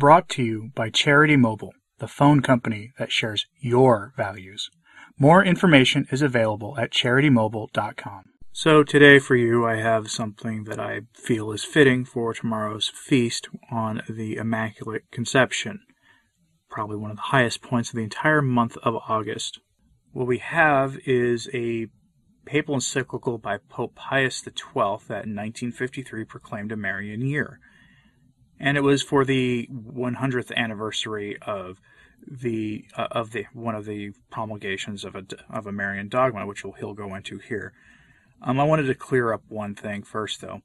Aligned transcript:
Brought 0.00 0.30
to 0.30 0.42
you 0.42 0.70
by 0.74 0.88
Charity 0.88 1.36
Mobile, 1.36 1.74
the 1.98 2.08
phone 2.08 2.40
company 2.40 2.94
that 2.98 3.12
shares 3.12 3.44
your 3.60 4.14
values. 4.16 4.70
More 5.18 5.44
information 5.44 6.06
is 6.10 6.22
available 6.22 6.74
at 6.78 6.90
charitymobile.com. 6.90 8.22
So, 8.50 8.82
today 8.82 9.18
for 9.18 9.36
you, 9.36 9.66
I 9.66 9.76
have 9.76 10.10
something 10.10 10.64
that 10.64 10.80
I 10.80 11.02
feel 11.12 11.52
is 11.52 11.64
fitting 11.64 12.06
for 12.06 12.32
tomorrow's 12.32 12.88
feast 12.88 13.50
on 13.70 14.00
the 14.08 14.36
Immaculate 14.36 15.02
Conception. 15.10 15.80
Probably 16.70 16.96
one 16.96 17.10
of 17.10 17.18
the 17.18 17.34
highest 17.34 17.60
points 17.60 17.90
of 17.90 17.96
the 17.96 18.02
entire 18.02 18.40
month 18.40 18.78
of 18.78 18.94
August. 19.06 19.60
What 20.12 20.26
we 20.26 20.38
have 20.38 20.96
is 21.04 21.46
a 21.52 21.88
papal 22.46 22.76
encyclical 22.76 23.36
by 23.36 23.58
Pope 23.58 23.96
Pius 23.96 24.38
XII 24.38 25.04
that 25.08 25.26
in 25.26 25.36
1953 25.36 26.24
proclaimed 26.24 26.72
a 26.72 26.76
Marian 26.76 27.20
year. 27.20 27.60
And 28.60 28.76
it 28.76 28.82
was 28.82 29.02
for 29.02 29.24
the 29.24 29.68
100th 29.72 30.54
anniversary 30.54 31.38
of 31.40 31.80
the 32.26 32.84
uh, 32.96 33.08
of 33.10 33.32
the 33.32 33.46
one 33.54 33.74
of 33.74 33.86
the 33.86 34.10
promulgations 34.30 35.04
of 35.04 35.14
a 35.14 35.24
of 35.48 35.66
a 35.66 35.72
Marian 35.72 36.10
dogma, 36.10 36.46
which 36.46 36.62
we'll, 36.62 36.74
he'll 36.74 36.92
go 36.92 37.14
into 37.14 37.38
here. 37.38 37.72
Um, 38.42 38.60
I 38.60 38.64
wanted 38.64 38.84
to 38.84 38.94
clear 38.94 39.32
up 39.32 39.42
one 39.48 39.74
thing 39.74 40.02
first, 40.02 40.40
though. 40.40 40.60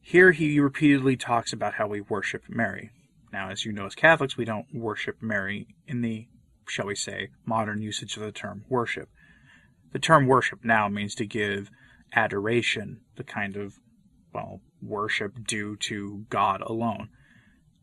Here 0.00 0.32
he 0.32 0.60
repeatedly 0.60 1.16
talks 1.16 1.52
about 1.52 1.74
how 1.74 1.86
we 1.86 2.00
worship 2.00 2.42
Mary. 2.48 2.90
Now, 3.32 3.50
as 3.50 3.64
you 3.64 3.72
know, 3.72 3.86
as 3.86 3.94
Catholics, 3.94 4.36
we 4.36 4.44
don't 4.44 4.66
worship 4.72 5.16
Mary 5.20 5.66
in 5.88 6.02
the, 6.02 6.28
shall 6.68 6.86
we 6.86 6.94
say, 6.94 7.30
modern 7.44 7.82
usage 7.82 8.16
of 8.16 8.22
the 8.22 8.30
term 8.30 8.64
worship. 8.68 9.08
The 9.92 9.98
term 9.98 10.26
worship 10.26 10.60
now 10.62 10.88
means 10.88 11.14
to 11.16 11.26
give 11.26 11.70
adoration, 12.12 13.00
the 13.16 13.24
kind 13.24 13.56
of, 13.56 13.80
well, 14.32 14.60
worship 14.84 15.46
due 15.46 15.76
to 15.76 16.26
God 16.28 16.60
alone. 16.60 17.08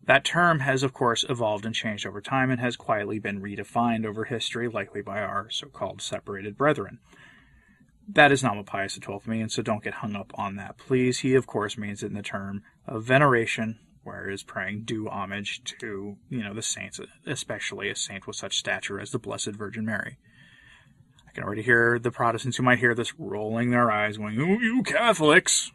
That 0.03 0.25
term 0.25 0.59
has, 0.61 0.83
of 0.83 0.93
course, 0.93 1.23
evolved 1.29 1.65
and 1.65 1.75
changed 1.75 2.07
over 2.07 2.21
time 2.21 2.49
and 2.49 2.59
has 2.59 2.75
quietly 2.75 3.19
been 3.19 3.41
redefined 3.41 4.05
over 4.05 4.25
history, 4.25 4.67
likely 4.67 5.01
by 5.01 5.19
our 5.21 5.49
so 5.49 5.67
called 5.67 6.01
separated 6.01 6.57
brethren. 6.57 6.99
That 8.07 8.31
is 8.31 8.43
not 8.43 8.57
what 8.57 8.65
Pius 8.65 8.95
XII 8.95 9.19
means, 9.25 9.53
so 9.53 9.61
don't 9.61 9.83
get 9.83 9.95
hung 9.95 10.15
up 10.15 10.31
on 10.35 10.55
that, 10.55 10.77
please. 10.77 11.19
He, 11.19 11.35
of 11.35 11.45
course, 11.47 11.77
means 11.77 12.01
it 12.01 12.07
in 12.07 12.13
the 12.13 12.23
term 12.23 12.63
of 12.87 13.03
veneration, 13.03 13.79
whereas 14.03 14.43
praying 14.43 14.83
due 14.83 15.07
homage 15.07 15.63
to, 15.79 16.17
you 16.29 16.43
know, 16.43 16.53
the 16.53 16.63
saints, 16.63 16.99
especially 17.25 17.89
a 17.89 17.95
saint 17.95 18.25
with 18.25 18.35
such 18.35 18.57
stature 18.57 18.99
as 18.99 19.11
the 19.11 19.19
Blessed 19.19 19.51
Virgin 19.51 19.85
Mary. 19.85 20.17
I 21.27 21.31
can 21.31 21.43
already 21.43 21.61
hear 21.61 21.99
the 21.99 22.11
Protestants 22.11 22.57
who 22.57 22.63
might 22.63 22.79
hear 22.79 22.95
this 22.95 23.17
rolling 23.17 23.69
their 23.69 23.89
eyes, 23.89 24.17
going, 24.17 24.41
"Oh, 24.41 24.59
you 24.59 24.83
Catholics!" 24.83 25.71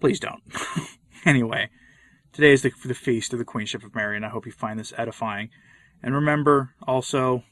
Please 0.00 0.20
don't. 0.20 0.42
anyway, 1.24 1.70
today 2.32 2.52
is 2.52 2.62
the, 2.62 2.72
the 2.84 2.94
feast 2.94 3.32
of 3.32 3.38
the 3.38 3.44
Queenship 3.44 3.82
of 3.84 3.94
Mary, 3.94 4.16
and 4.16 4.24
I 4.24 4.28
hope 4.28 4.46
you 4.46 4.52
find 4.52 4.78
this 4.78 4.92
edifying. 4.96 5.50
And 6.02 6.14
remember 6.14 6.74
also 6.86 7.42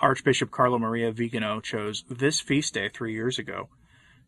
Archbishop 0.00 0.50
Carlo 0.50 0.78
Maria 0.78 1.12
Vigano 1.12 1.60
chose 1.60 2.04
this 2.08 2.40
feast 2.40 2.74
day 2.74 2.88
three 2.88 3.12
years 3.12 3.38
ago 3.38 3.68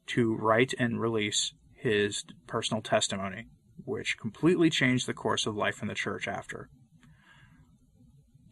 to 0.06 0.34
write 0.34 0.74
and 0.78 1.00
release 1.00 1.52
his 1.74 2.24
personal 2.46 2.82
testimony, 2.82 3.46
which 3.84 4.16
completely 4.18 4.70
changed 4.70 5.06
the 5.06 5.14
course 5.14 5.46
of 5.46 5.56
life 5.56 5.82
in 5.82 5.88
the 5.88 5.94
church 5.94 6.26
after. 6.28 6.68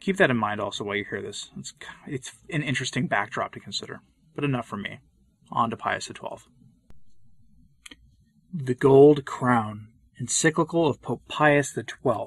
Keep 0.00 0.16
that 0.16 0.30
in 0.30 0.36
mind 0.36 0.60
also 0.60 0.82
while 0.82 0.96
you 0.96 1.04
hear 1.08 1.22
this. 1.22 1.50
It's, 1.56 1.72
it's 2.08 2.32
an 2.50 2.62
interesting 2.62 3.06
backdrop 3.06 3.52
to 3.52 3.60
consider. 3.60 4.00
But 4.34 4.44
enough 4.44 4.66
from 4.66 4.82
me. 4.82 4.98
On 5.52 5.70
to 5.70 5.76
Pius 5.76 6.06
XII. 6.06 6.38
The 8.54 8.74
Gold 8.74 9.24
Crown, 9.24 9.88
encyclical 10.20 10.86
of 10.86 11.00
Pope 11.00 11.22
Pius 11.26 11.74
XII 11.74 12.26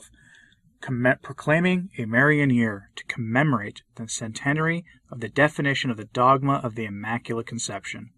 proclaiming 1.22 1.92
a 2.00 2.06
Marian 2.06 2.50
year 2.50 2.90
to 2.96 3.06
commemorate 3.06 3.84
the 3.94 4.10
centenary 4.10 4.86
of 5.12 5.20
the 5.20 5.30
definition 5.30 5.92
of 5.92 5.98
the 5.98 6.06
dogma 6.06 6.54
of 6.64 6.74
the 6.74 6.86
Immaculate 6.86 7.46
Conception. 7.46 8.10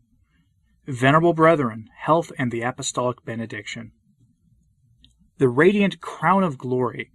Venerable 0.85 1.33
brethren, 1.33 1.89
health 1.97 2.31
and 2.39 2.49
the 2.49 2.61
apostolic 2.61 3.25
benediction. 3.25 3.91
The 5.37 5.49
radiant 5.49 5.99
crown 5.99 6.45
of 6.45 6.57
glory 6.57 7.11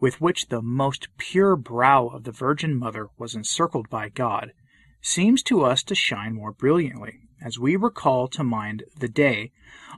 with 0.00 0.20
which 0.20 0.48
the 0.48 0.60
most 0.60 1.06
pure 1.18 1.54
brow 1.54 2.08
of 2.08 2.24
the 2.24 2.32
Virgin 2.32 2.76
Mother 2.76 3.10
was 3.16 3.36
encircled 3.36 3.88
by 3.88 4.08
God 4.08 4.54
seems 5.00 5.40
to 5.44 5.62
us 5.62 5.84
to 5.84 5.94
shine 5.94 6.34
more 6.34 6.50
brilliantly 6.50 7.20
as 7.44 7.58
we 7.58 7.76
recall 7.76 8.28
to 8.28 8.44
mind 8.44 8.84
the 8.98 9.08
day 9.08 9.50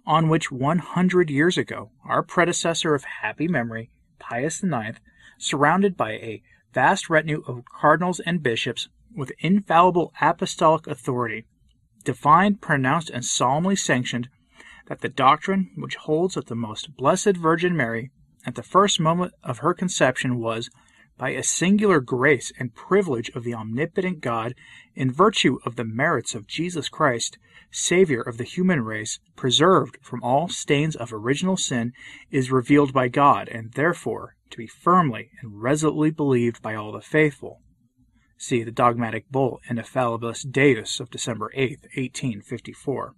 on 0.07 0.29
which 0.29 0.51
one 0.51 0.79
hundred 0.79 1.31
years 1.31 1.59
ago 1.59 1.91
our 2.05 2.23
predecessor 2.23 2.95
of 2.95 3.05
happy 3.23 3.49
memory 3.49 3.91
Pius 4.19 4.63
IX, 4.65 4.99
surrounded 5.39 5.97
by 5.97 6.13
a 6.13 6.43
vast 6.73 7.11
retinue 7.11 7.43
of 7.47 7.65
cardinals 7.65 8.21
and 8.21 8.43
bishops 8.43 8.89
with 9.15 9.33
infallible 9.39 10.13
apostolic 10.21 10.87
authority, 10.87 11.45
defined, 12.05 12.61
pronounced, 12.61 13.11
and 13.11 13.25
solemnly 13.25 13.77
sanctioned 13.77 14.29
that 14.87 15.01
the 15.01 15.09
doctrine 15.09 15.71
which 15.77 15.97
holds 15.97 16.35
that 16.35 16.47
the 16.47 16.55
most 16.55 16.97
blessed 16.97 17.37
Virgin 17.37 17.77
Mary, 17.77 18.11
at 18.45 18.55
the 18.55 18.63
first 18.63 19.01
moment 19.01 19.33
of 19.43 19.59
her 19.59 19.73
conception, 19.73 20.39
was, 20.39 20.69
by 21.17 21.31
a 21.31 21.43
singular 21.43 22.01
grace 22.01 22.53
and 22.59 22.75
privilege 22.75 23.31
of 23.31 23.45
the 23.45 23.55
omnipotent 23.55 24.21
God, 24.21 24.55
in 24.95 25.13
virtue 25.13 25.59
of 25.65 25.77
the 25.77 25.85
merits 25.85 26.35
of 26.35 26.47
Jesus 26.47 26.89
Christ, 26.89 27.39
Savior 27.71 28.21
of 28.21 28.37
the 28.37 28.45
human 28.45 28.83
race, 28.83 29.19
preserved 29.37 29.99
from 30.03 30.23
all 30.23 30.49
stains 30.49 30.97
of 30.97 31.13
original 31.13 31.57
sin, 31.57 31.93
is 32.31 32.51
revealed 32.51 32.93
by 32.93 33.09
God, 33.09 33.49
and 33.49 33.73
therefore 33.73 34.37
to 34.51 34.57
be 34.57 34.67
firmly 34.67 35.31
and 35.41 35.63
resolutely 35.63 36.11
believed 36.11 36.63
by 36.63 36.75
all 36.75 36.93
the 36.93 37.01
faithful. 37.01 37.61
See 38.37 38.63
the 38.63 38.71
dogmatic 38.71 39.29
bull 39.31 39.61
Ineffabilis 39.71 40.51
Deus 40.51 41.01
of 41.01 41.11
December 41.11 41.51
8, 41.55 41.81
1854. 41.95 43.15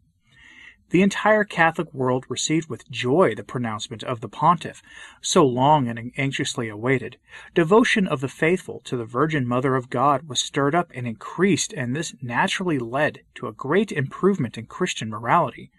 The 0.90 1.02
entire 1.02 1.42
Catholic 1.42 1.92
world 1.92 2.26
received 2.28 2.68
with 2.68 2.88
joy 2.88 3.34
the 3.34 3.42
pronouncement 3.42 4.04
of 4.04 4.20
the 4.20 4.28
pontiff, 4.28 4.82
so 5.20 5.44
long 5.44 5.88
and 5.88 6.12
anxiously 6.16 6.68
awaited. 6.68 7.18
Devotion 7.54 8.06
of 8.06 8.20
the 8.20 8.28
faithful 8.28 8.80
to 8.84 8.96
the 8.96 9.04
Virgin 9.04 9.48
Mother 9.48 9.74
of 9.74 9.90
God 9.90 10.28
was 10.28 10.38
stirred 10.38 10.76
up 10.76 10.92
and 10.94 11.04
increased, 11.04 11.72
and 11.72 11.96
this 11.96 12.14
naturally 12.22 12.78
led 12.78 13.22
to 13.34 13.48
a 13.48 13.52
great 13.52 13.90
improvement 13.90 14.56
in 14.56 14.66
Christian 14.66 15.10
morality. 15.10 15.72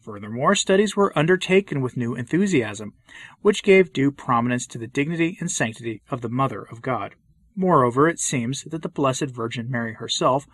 Furthermore, 0.00 0.54
studies 0.54 0.96
were 0.96 1.16
undertaken 1.18 1.82
with 1.82 1.96
new 1.98 2.14
enthusiasm, 2.14 2.94
which 3.42 3.62
gave 3.62 3.92
due 3.92 4.10
prominence 4.10 4.66
to 4.68 4.78
the 4.78 4.86
dignity 4.86 5.36
and 5.38 5.50
sanctity 5.50 6.00
of 6.10 6.22
the 6.22 6.30
Mother 6.30 6.62
of 6.62 6.80
God. 6.80 7.14
Moreover, 7.54 8.08
it 8.08 8.20
seems 8.20 8.62
that 8.62 8.80
the 8.80 8.88
Blessed 8.88 9.26
Virgin 9.26 9.70
Mary 9.70 9.94
herself 9.94 10.46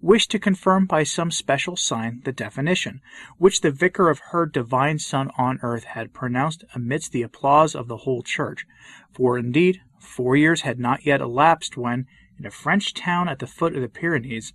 wished 0.00 0.30
to 0.30 0.38
confirm 0.38 0.86
by 0.86 1.02
some 1.02 1.30
special 1.30 1.76
sign 1.76 2.20
the 2.24 2.32
definition, 2.32 3.00
which 3.38 3.60
the 3.60 3.70
vicar 3.70 4.10
of 4.10 4.20
her 4.30 4.46
divine 4.46 4.98
Son 4.98 5.30
on 5.38 5.58
earth 5.62 5.84
had 5.84 6.12
pronounced 6.12 6.64
amidst 6.74 7.12
the 7.12 7.22
applause 7.22 7.74
of 7.74 7.88
the 7.88 7.98
whole 7.98 8.22
church. 8.22 8.66
For 9.12 9.38
indeed, 9.38 9.80
four 9.98 10.36
years 10.36 10.60
had 10.62 10.78
not 10.78 11.06
yet 11.06 11.20
elapsed 11.20 11.76
when, 11.76 12.06
in 12.38 12.46
a 12.46 12.50
French 12.50 12.94
town 12.94 13.28
at 13.28 13.38
the 13.38 13.46
foot 13.46 13.74
of 13.74 13.82
the 13.82 13.88
Pyrenees, 13.88 14.52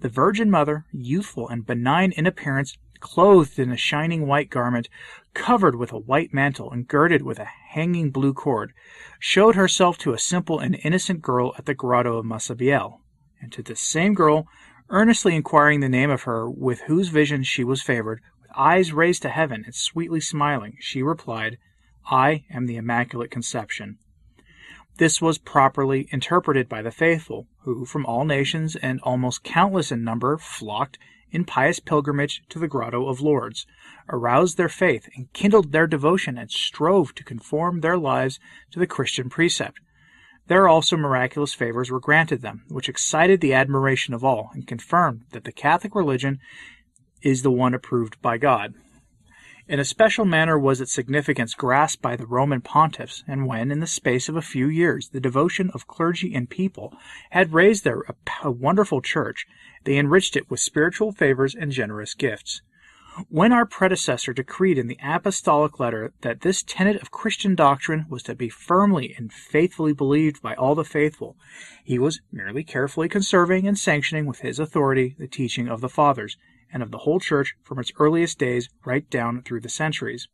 the 0.00 0.08
Virgin 0.08 0.50
Mother, 0.50 0.84
youthful 0.92 1.48
and 1.48 1.64
benign 1.64 2.10
in 2.12 2.26
appearance, 2.26 2.76
clothed 2.98 3.58
in 3.58 3.70
a 3.70 3.76
shining 3.76 4.26
white 4.26 4.50
garment, 4.50 4.88
covered 5.32 5.76
with 5.76 5.92
a 5.92 5.98
white 5.98 6.34
mantle, 6.34 6.70
and 6.72 6.88
girded 6.88 7.22
with 7.22 7.38
a 7.38 7.48
hanging 7.70 8.10
blue 8.10 8.34
cord, 8.34 8.72
showed 9.20 9.54
herself 9.54 9.96
to 9.98 10.12
a 10.12 10.18
simple 10.18 10.58
and 10.58 10.78
innocent 10.82 11.22
girl 11.22 11.54
at 11.56 11.66
the 11.66 11.74
grotto 11.74 12.18
of 12.18 12.24
Massabielle. 12.24 13.00
And 13.40 13.52
to 13.52 13.62
this 13.62 13.80
same 13.80 14.14
girl 14.14 14.46
earnestly 14.92 15.34
inquiring 15.34 15.80
the 15.80 15.88
name 15.88 16.10
of 16.10 16.24
her 16.24 16.48
with 16.48 16.82
whose 16.82 17.08
vision 17.08 17.42
she 17.42 17.64
was 17.64 17.80
favored, 17.82 18.20
with 18.42 18.50
eyes 18.54 18.92
raised 18.92 19.22
to 19.22 19.28
heaven 19.30 19.62
and 19.64 19.74
sweetly 19.74 20.20
smiling, 20.20 20.76
she 20.80 21.02
replied, 21.02 21.56
I 22.10 22.44
am 22.50 22.66
the 22.66 22.76
Immaculate 22.76 23.30
Conception. 23.30 23.96
This 24.98 25.22
was 25.22 25.38
properly 25.38 26.08
interpreted 26.10 26.68
by 26.68 26.82
the 26.82 26.90
faithful, 26.90 27.48
who 27.62 27.86
from 27.86 28.04
all 28.04 28.26
nations 28.26 28.76
and 28.76 29.00
almost 29.02 29.42
countless 29.42 29.90
in 29.90 30.04
number 30.04 30.36
flocked 30.36 30.98
in 31.30 31.46
pious 31.46 31.80
pilgrimage 31.80 32.42
to 32.50 32.58
the 32.58 32.68
Grotto 32.68 33.08
of 33.08 33.22
Lourdes, 33.22 33.66
aroused 34.10 34.58
their 34.58 34.68
faith 34.68 35.08
and 35.16 35.32
kindled 35.32 35.72
their 35.72 35.86
devotion 35.86 36.36
and 36.36 36.50
strove 36.50 37.14
to 37.14 37.24
conform 37.24 37.80
their 37.80 37.96
lives 37.96 38.38
to 38.70 38.78
the 38.78 38.86
Christian 38.86 39.30
precept. 39.30 39.80
There 40.52 40.68
also 40.68 40.98
miraculous 40.98 41.54
favors 41.54 41.90
were 41.90 41.98
granted 41.98 42.42
them, 42.42 42.64
which 42.68 42.86
excited 42.86 43.40
the 43.40 43.54
admiration 43.54 44.12
of 44.12 44.22
all, 44.22 44.50
and 44.52 44.66
confirmed 44.66 45.22
that 45.30 45.44
the 45.44 45.50
Catholic 45.50 45.94
religion 45.94 46.40
is 47.22 47.40
the 47.40 47.50
one 47.50 47.72
approved 47.72 48.20
by 48.20 48.36
God. 48.36 48.74
In 49.66 49.80
a 49.80 49.84
special 49.86 50.26
manner 50.26 50.58
was 50.58 50.82
its 50.82 50.92
significance 50.92 51.54
grasped 51.54 52.02
by 52.02 52.16
the 52.16 52.26
Roman 52.26 52.60
pontiffs, 52.60 53.24
and 53.26 53.46
when, 53.46 53.70
in 53.70 53.80
the 53.80 53.86
space 53.86 54.28
of 54.28 54.36
a 54.36 54.42
few 54.42 54.66
years, 54.66 55.08
the 55.08 55.20
devotion 55.20 55.70
of 55.70 55.86
clergy 55.86 56.34
and 56.34 56.50
people 56.50 56.94
had 57.30 57.54
raised 57.54 57.84
there 57.84 58.04
a, 58.42 58.50
wonderful 58.50 59.00
church, 59.00 59.46
they 59.84 59.96
enriched 59.96 60.36
it 60.36 60.50
with 60.50 60.60
spiritual 60.60 61.12
favors 61.12 61.54
and 61.54 61.72
generous 61.72 62.12
gifts. 62.12 62.60
When 63.28 63.52
our 63.52 63.66
predecessor 63.66 64.32
decreed 64.32 64.78
in 64.78 64.86
the 64.86 64.98
apostolic 65.02 65.78
letter 65.78 66.14
that 66.22 66.40
this 66.40 66.62
tenet 66.62 67.02
of 67.02 67.10
Christian 67.10 67.54
doctrine 67.54 68.06
was 68.08 68.22
to 68.22 68.34
be 68.34 68.48
firmly 68.48 69.14
and 69.18 69.30
faithfully 69.30 69.92
believed 69.92 70.40
by 70.40 70.54
all 70.54 70.74
the 70.74 70.82
faithful, 70.82 71.36
he 71.84 71.98
was 71.98 72.22
merely 72.32 72.64
carefully 72.64 73.10
conserving 73.10 73.68
and 73.68 73.78
sanctioning 73.78 74.24
with 74.24 74.40
his 74.40 74.58
authority 74.58 75.14
the 75.18 75.28
teaching 75.28 75.68
of 75.68 75.82
the 75.82 75.90
Fathers 75.90 76.38
and 76.72 76.82
of 76.82 76.90
the 76.90 76.98
whole 76.98 77.20
Church 77.20 77.54
from 77.62 77.78
its 77.78 77.92
earliest 77.98 78.38
days 78.38 78.70
right 78.86 79.08
down 79.10 79.42
through 79.42 79.60
the 79.60 79.68
centuries. 79.68 80.26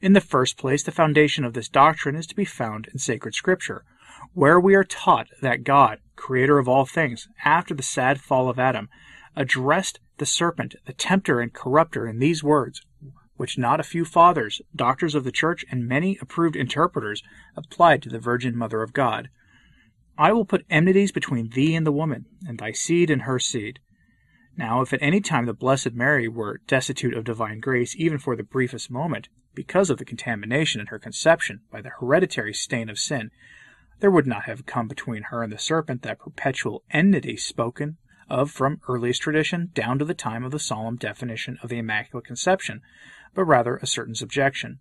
In 0.00 0.12
the 0.12 0.20
first 0.20 0.58
place, 0.58 0.82
the 0.82 0.90
foundation 0.90 1.44
of 1.44 1.54
this 1.54 1.68
doctrine 1.68 2.16
is 2.16 2.26
to 2.26 2.34
be 2.34 2.44
found 2.44 2.88
in 2.92 2.98
sacred 2.98 3.36
Scripture, 3.36 3.84
where 4.34 4.58
we 4.58 4.74
are 4.74 4.82
taught 4.82 5.28
that 5.40 5.62
God, 5.62 6.00
creator 6.16 6.58
of 6.58 6.68
all 6.68 6.84
things, 6.84 7.28
after 7.44 7.74
the 7.74 7.82
sad 7.84 8.20
fall 8.20 8.48
of 8.48 8.58
Adam, 8.58 8.88
addressed 9.36 10.00
the 10.18 10.26
serpent, 10.26 10.74
the 10.86 10.92
tempter 10.92 11.40
and 11.40 11.52
corrupter, 11.52 12.06
in 12.06 12.18
these 12.18 12.44
words, 12.44 12.82
which 13.36 13.58
not 13.58 13.80
a 13.80 13.84
few 13.84 14.04
fathers, 14.04 14.60
doctors 14.76 15.14
of 15.14 15.24
the 15.24 15.32
church, 15.32 15.64
and 15.70 15.88
many 15.88 16.18
approved 16.20 16.56
interpreters 16.56 17.22
applied 17.56 18.02
to 18.02 18.08
the 18.08 18.18
Virgin 18.18 18.56
Mother 18.56 18.82
of 18.82 18.92
God. 18.92 19.30
I 20.18 20.32
will 20.32 20.44
put 20.44 20.66
enmities 20.68 21.12
between 21.12 21.50
thee 21.50 21.74
and 21.74 21.86
the 21.86 21.92
woman, 21.92 22.26
and 22.46 22.58
thy 22.58 22.72
seed 22.72 23.10
and 23.10 23.22
her 23.22 23.38
seed. 23.38 23.78
Now, 24.56 24.82
if 24.82 24.92
at 24.92 25.02
any 25.02 25.20
time 25.20 25.46
the 25.46 25.54
Blessed 25.54 25.94
Mary 25.94 26.28
were 26.28 26.60
destitute 26.66 27.14
of 27.14 27.24
divine 27.24 27.60
grace, 27.60 27.96
even 27.96 28.18
for 28.18 28.36
the 28.36 28.42
briefest 28.42 28.90
moment, 28.90 29.28
because 29.54 29.88
of 29.88 29.98
the 29.98 30.04
contamination 30.04 30.80
in 30.80 30.88
her 30.88 30.98
conception 30.98 31.60
by 31.70 31.80
the 31.80 31.92
hereditary 32.00 32.52
stain 32.52 32.88
of 32.88 32.98
sin, 32.98 33.30
there 34.00 34.10
would 34.10 34.26
not 34.26 34.44
have 34.44 34.66
come 34.66 34.88
between 34.88 35.24
her 35.24 35.42
and 35.42 35.52
the 35.52 35.58
serpent 35.58 36.02
that 36.02 36.18
perpetual 36.18 36.82
enmity 36.90 37.36
spoken 37.36 37.96
of 38.32 38.50
from 38.50 38.80
earliest 38.88 39.20
tradition 39.20 39.70
down 39.74 39.98
to 39.98 40.04
the 40.06 40.14
time 40.14 40.42
of 40.42 40.50
the 40.50 40.58
solemn 40.58 40.96
definition 40.96 41.58
of 41.62 41.68
the 41.68 41.78
Immaculate 41.78 42.24
Conception, 42.24 42.80
but 43.34 43.44
rather 43.44 43.76
a 43.76 43.86
certain 43.86 44.14
subjection. 44.14 44.78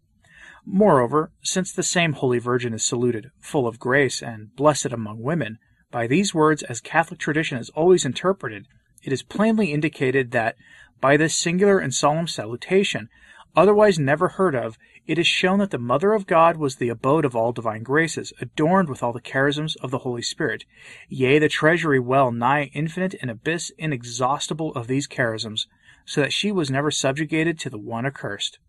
Moreover, 0.66 1.32
since 1.44 1.74
the 1.74 1.84
same 1.84 2.14
Holy 2.14 2.40
Virgin 2.40 2.74
is 2.74 2.84
saluted 2.84 3.30
full 3.40 3.68
of 3.68 3.78
grace 3.78 4.24
and 4.24 4.56
blessed 4.56 4.94
among 4.94 5.22
women, 5.22 5.60
by 5.92 6.08
these 6.08 6.34
words, 6.34 6.64
as 6.64 6.80
Catholic 6.80 7.20
tradition 7.20 7.58
has 7.58 7.70
always 7.72 8.06
interpreted, 8.06 8.68
it 9.04 9.12
is 9.12 9.22
plainly 9.22 9.74
indicated 9.74 10.32
that, 10.32 10.56
by 11.02 11.18
this 11.18 11.36
singular 11.36 11.78
and 11.78 11.94
solemn 11.94 12.28
salutation, 12.28 13.10
otherwise 13.56 14.00
never 14.00 14.30
heard 14.30 14.56
of, 14.56 14.78
it 15.08 15.18
is 15.18 15.28
shown 15.28 15.60
that 15.60 15.72
the 15.72 15.78
Mother 15.78 16.14
of 16.14 16.28
God 16.28 16.58
was 16.58 16.76
the 16.76 16.90
abode 16.90 17.26
of 17.26 17.36
all 17.36 17.52
divine 17.52 17.84
graces, 17.84 18.32
adorned 18.40 18.90
with 18.90 19.02
all 19.04 19.14
the 19.14 19.22
charisms 19.22 19.76
of 19.82 19.92
the 19.92 20.00
Holy 20.00 20.22
Spirit, 20.22 20.66
yea, 21.10 21.40
the 21.40 21.50
treasury 21.50 22.00
well 22.00 22.32
nigh 22.32 22.72
infinite 22.74 23.16
and 23.22 23.30
abyss 23.30 23.72
inexhaustible 23.78 24.74
of 24.74 24.88
these 24.88 25.08
charisms, 25.08 25.68
so 26.06 26.22
that 26.22 26.34
she 26.34 26.52
was 26.52 26.72
never 26.72 26.92
subjugated 26.92 27.60
to 27.60 27.70
the 27.70 27.78
one 27.78 28.06
accursed. 28.06 28.60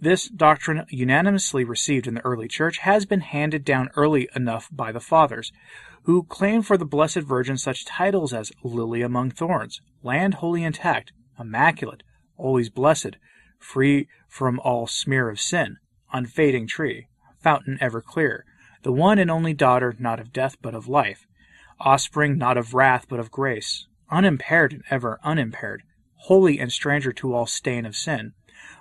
This 0.00 0.28
doctrine, 0.28 0.86
unanimously 0.88 1.62
received 1.62 2.06
in 2.06 2.14
the 2.14 2.24
early 2.24 2.48
Church, 2.48 2.78
has 2.78 3.04
been 3.04 3.20
handed 3.20 3.64
down 3.66 3.90
early 3.96 4.28
enough 4.34 4.68
by 4.72 4.92
the 4.92 5.00
Fathers, 5.00 5.52
who 6.04 6.22
claimed 6.22 6.66
for 6.66 6.78
the 6.78 6.86
Blessed 6.86 7.20
Virgin 7.20 7.58
such 7.58 7.84
titles 7.84 8.32
as 8.32 8.52
Lily 8.64 9.02
among 9.02 9.32
Thorns, 9.32 9.82
Land 10.02 10.34
wholly 10.34 10.64
intact, 10.64 11.12
Immaculate, 11.38 12.02
Always 12.38 12.70
Blessed, 12.70 13.16
free 13.60 14.08
from 14.28 14.58
all 14.60 14.86
smear 14.86 15.28
of 15.30 15.38
sin, 15.38 15.76
unfading 16.12 16.66
tree, 16.66 17.06
fountain 17.38 17.78
ever 17.80 18.00
clear, 18.00 18.44
the 18.82 18.92
one 18.92 19.18
and 19.18 19.30
only 19.30 19.54
daughter 19.54 19.94
not 19.98 20.18
of 20.18 20.32
death 20.32 20.56
but 20.60 20.74
of 20.74 20.88
life, 20.88 21.26
offspring 21.78 22.36
not 22.36 22.56
of 22.58 22.74
wrath 22.74 23.06
but 23.08 23.20
of 23.20 23.30
grace, 23.30 23.86
unimpaired 24.10 24.72
and 24.72 24.82
ever 24.90 25.20
unimpaired, 25.22 25.82
holy 26.14 26.58
and 26.58 26.72
stranger 26.72 27.12
to 27.12 27.34
all 27.34 27.46
stain 27.46 27.86
of 27.86 27.94
sin, 27.94 28.32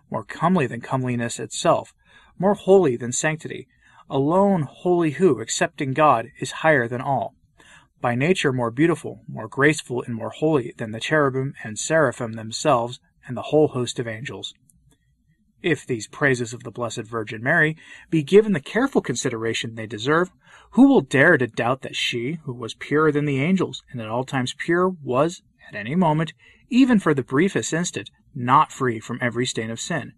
more 0.10 0.24
comely 0.24 0.66
than 0.66 0.82
comeliness 0.82 1.40
itself, 1.40 1.94
more 2.38 2.56
holy 2.56 2.96
than 2.96 3.12
sanctity, 3.12 3.68
alone 4.10 4.64
holy 4.64 5.12
who, 5.12 5.40
excepting 5.40 5.94
God, 5.94 6.32
is 6.40 6.52
higher 6.52 6.88
than 6.88 7.02
all, 7.02 7.36
by 8.02 8.16
nature 8.16 8.54
more 8.54 8.72
beautiful, 8.72 9.24
more 9.28 9.48
graceful, 9.48 10.02
and 10.02 10.16
more 10.16 10.32
holy 10.32 10.74
than 10.78 10.92
the 10.92 11.00
cherubim 11.00 11.54
and 11.64 11.78
seraphim 11.78 12.34
themselves 12.34 13.00
and 13.28 13.38
the 13.38 13.44
whole 13.44 13.68
host 13.70 14.00
of 14.00 14.08
angels. 14.08 14.54
If 15.62 15.86
these 15.86 16.08
praises 16.08 16.54
of 16.54 16.64
the 16.64 16.72
Blessed 16.72 17.02
Virgin 17.02 17.44
Mary 17.44 17.76
be 18.10 18.24
given 18.24 18.54
the 18.54 18.62
careful 18.62 19.02
consideration 19.02 19.76
they 19.76 19.88
deserve, 19.88 20.32
who 20.72 20.88
will 20.88 21.02
dare 21.02 21.38
to 21.38 21.48
doubt 21.48 21.82
that 21.82 21.98
she, 21.98 22.40
who 22.44 22.54
was 22.54 22.74
purer 22.74 23.12
than 23.12 23.26
the 23.26 23.42
angels, 23.42 23.84
and 23.92 24.00
at 24.00 24.08
all 24.08 24.24
times 24.24 24.56
pure, 24.58 24.88
was, 24.88 25.42
at 25.68 25.76
any 25.76 25.96
moment, 25.96 26.34
even 26.70 26.98
for 26.98 27.14
the 27.14 27.24
briefest 27.24 27.74
instant, 27.74 28.10
not 28.34 28.72
free 28.72 29.00
from 29.00 29.20
every 29.22 29.46
stain 29.46 29.70
of 29.70 29.80
sin? 29.80 30.14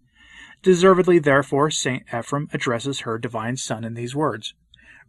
Deservedly, 0.62 1.18
therefore, 1.18 1.70
St. 1.70 2.06
Ephrem 2.12 2.48
addresses 2.54 3.00
her 3.00 3.18
divine 3.18 3.56
Son 3.56 3.82
in 3.84 3.94
these 3.94 4.14
words 4.14 4.54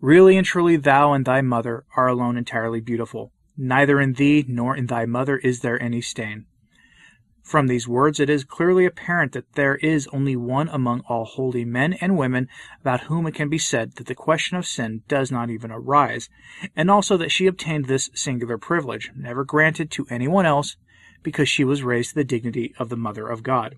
Really 0.01 0.35
and 0.35 0.45
truly, 0.45 0.75
thou 0.75 1.13
and 1.13 1.25
thy 1.25 1.41
mother 1.41 1.85
are 1.95 2.07
alone 2.07 2.37
entirely 2.37 2.81
beautiful. 2.81 3.31
Neither 3.55 4.01
in 4.01 4.13
thee 4.13 4.43
nor 4.47 4.75
in 4.75 4.87
thy 4.87 5.05
mother 5.05 5.37
is 5.37 5.59
there 5.59 5.81
any 5.81 6.01
stain. 6.01 6.47
From 7.43 7.67
these 7.67 7.89
words 7.89 8.21
it 8.21 8.29
is 8.29 8.45
clearly 8.45 8.85
apparent 8.85 9.33
that 9.33 9.53
there 9.53 9.75
is 9.75 10.07
only 10.13 10.35
one 10.35 10.69
among 10.69 11.01
all 11.01 11.25
holy 11.25 11.65
men 11.65 11.93
and 11.93 12.17
women 12.17 12.47
about 12.79 13.01
whom 13.01 13.27
it 13.27 13.35
can 13.35 13.49
be 13.49 13.57
said 13.57 13.95
that 13.95 14.07
the 14.07 14.15
question 14.15 14.55
of 14.57 14.65
sin 14.65 15.03
does 15.09 15.29
not 15.29 15.49
even 15.49 15.69
arise, 15.69 16.29
and 16.73 16.89
also 16.89 17.17
that 17.17 17.31
she 17.31 17.45
obtained 17.45 17.85
this 17.85 18.09
singular 18.15 18.57
privilege, 18.57 19.11
never 19.13 19.43
granted 19.43 19.91
to 19.91 20.07
any 20.09 20.27
one 20.27 20.45
else, 20.45 20.77
because 21.21 21.49
she 21.49 21.65
was 21.65 21.83
raised 21.83 22.11
to 22.11 22.15
the 22.15 22.23
dignity 22.23 22.73
of 22.79 22.87
the 22.87 22.97
Mother 22.97 23.27
of 23.27 23.43
God. 23.43 23.75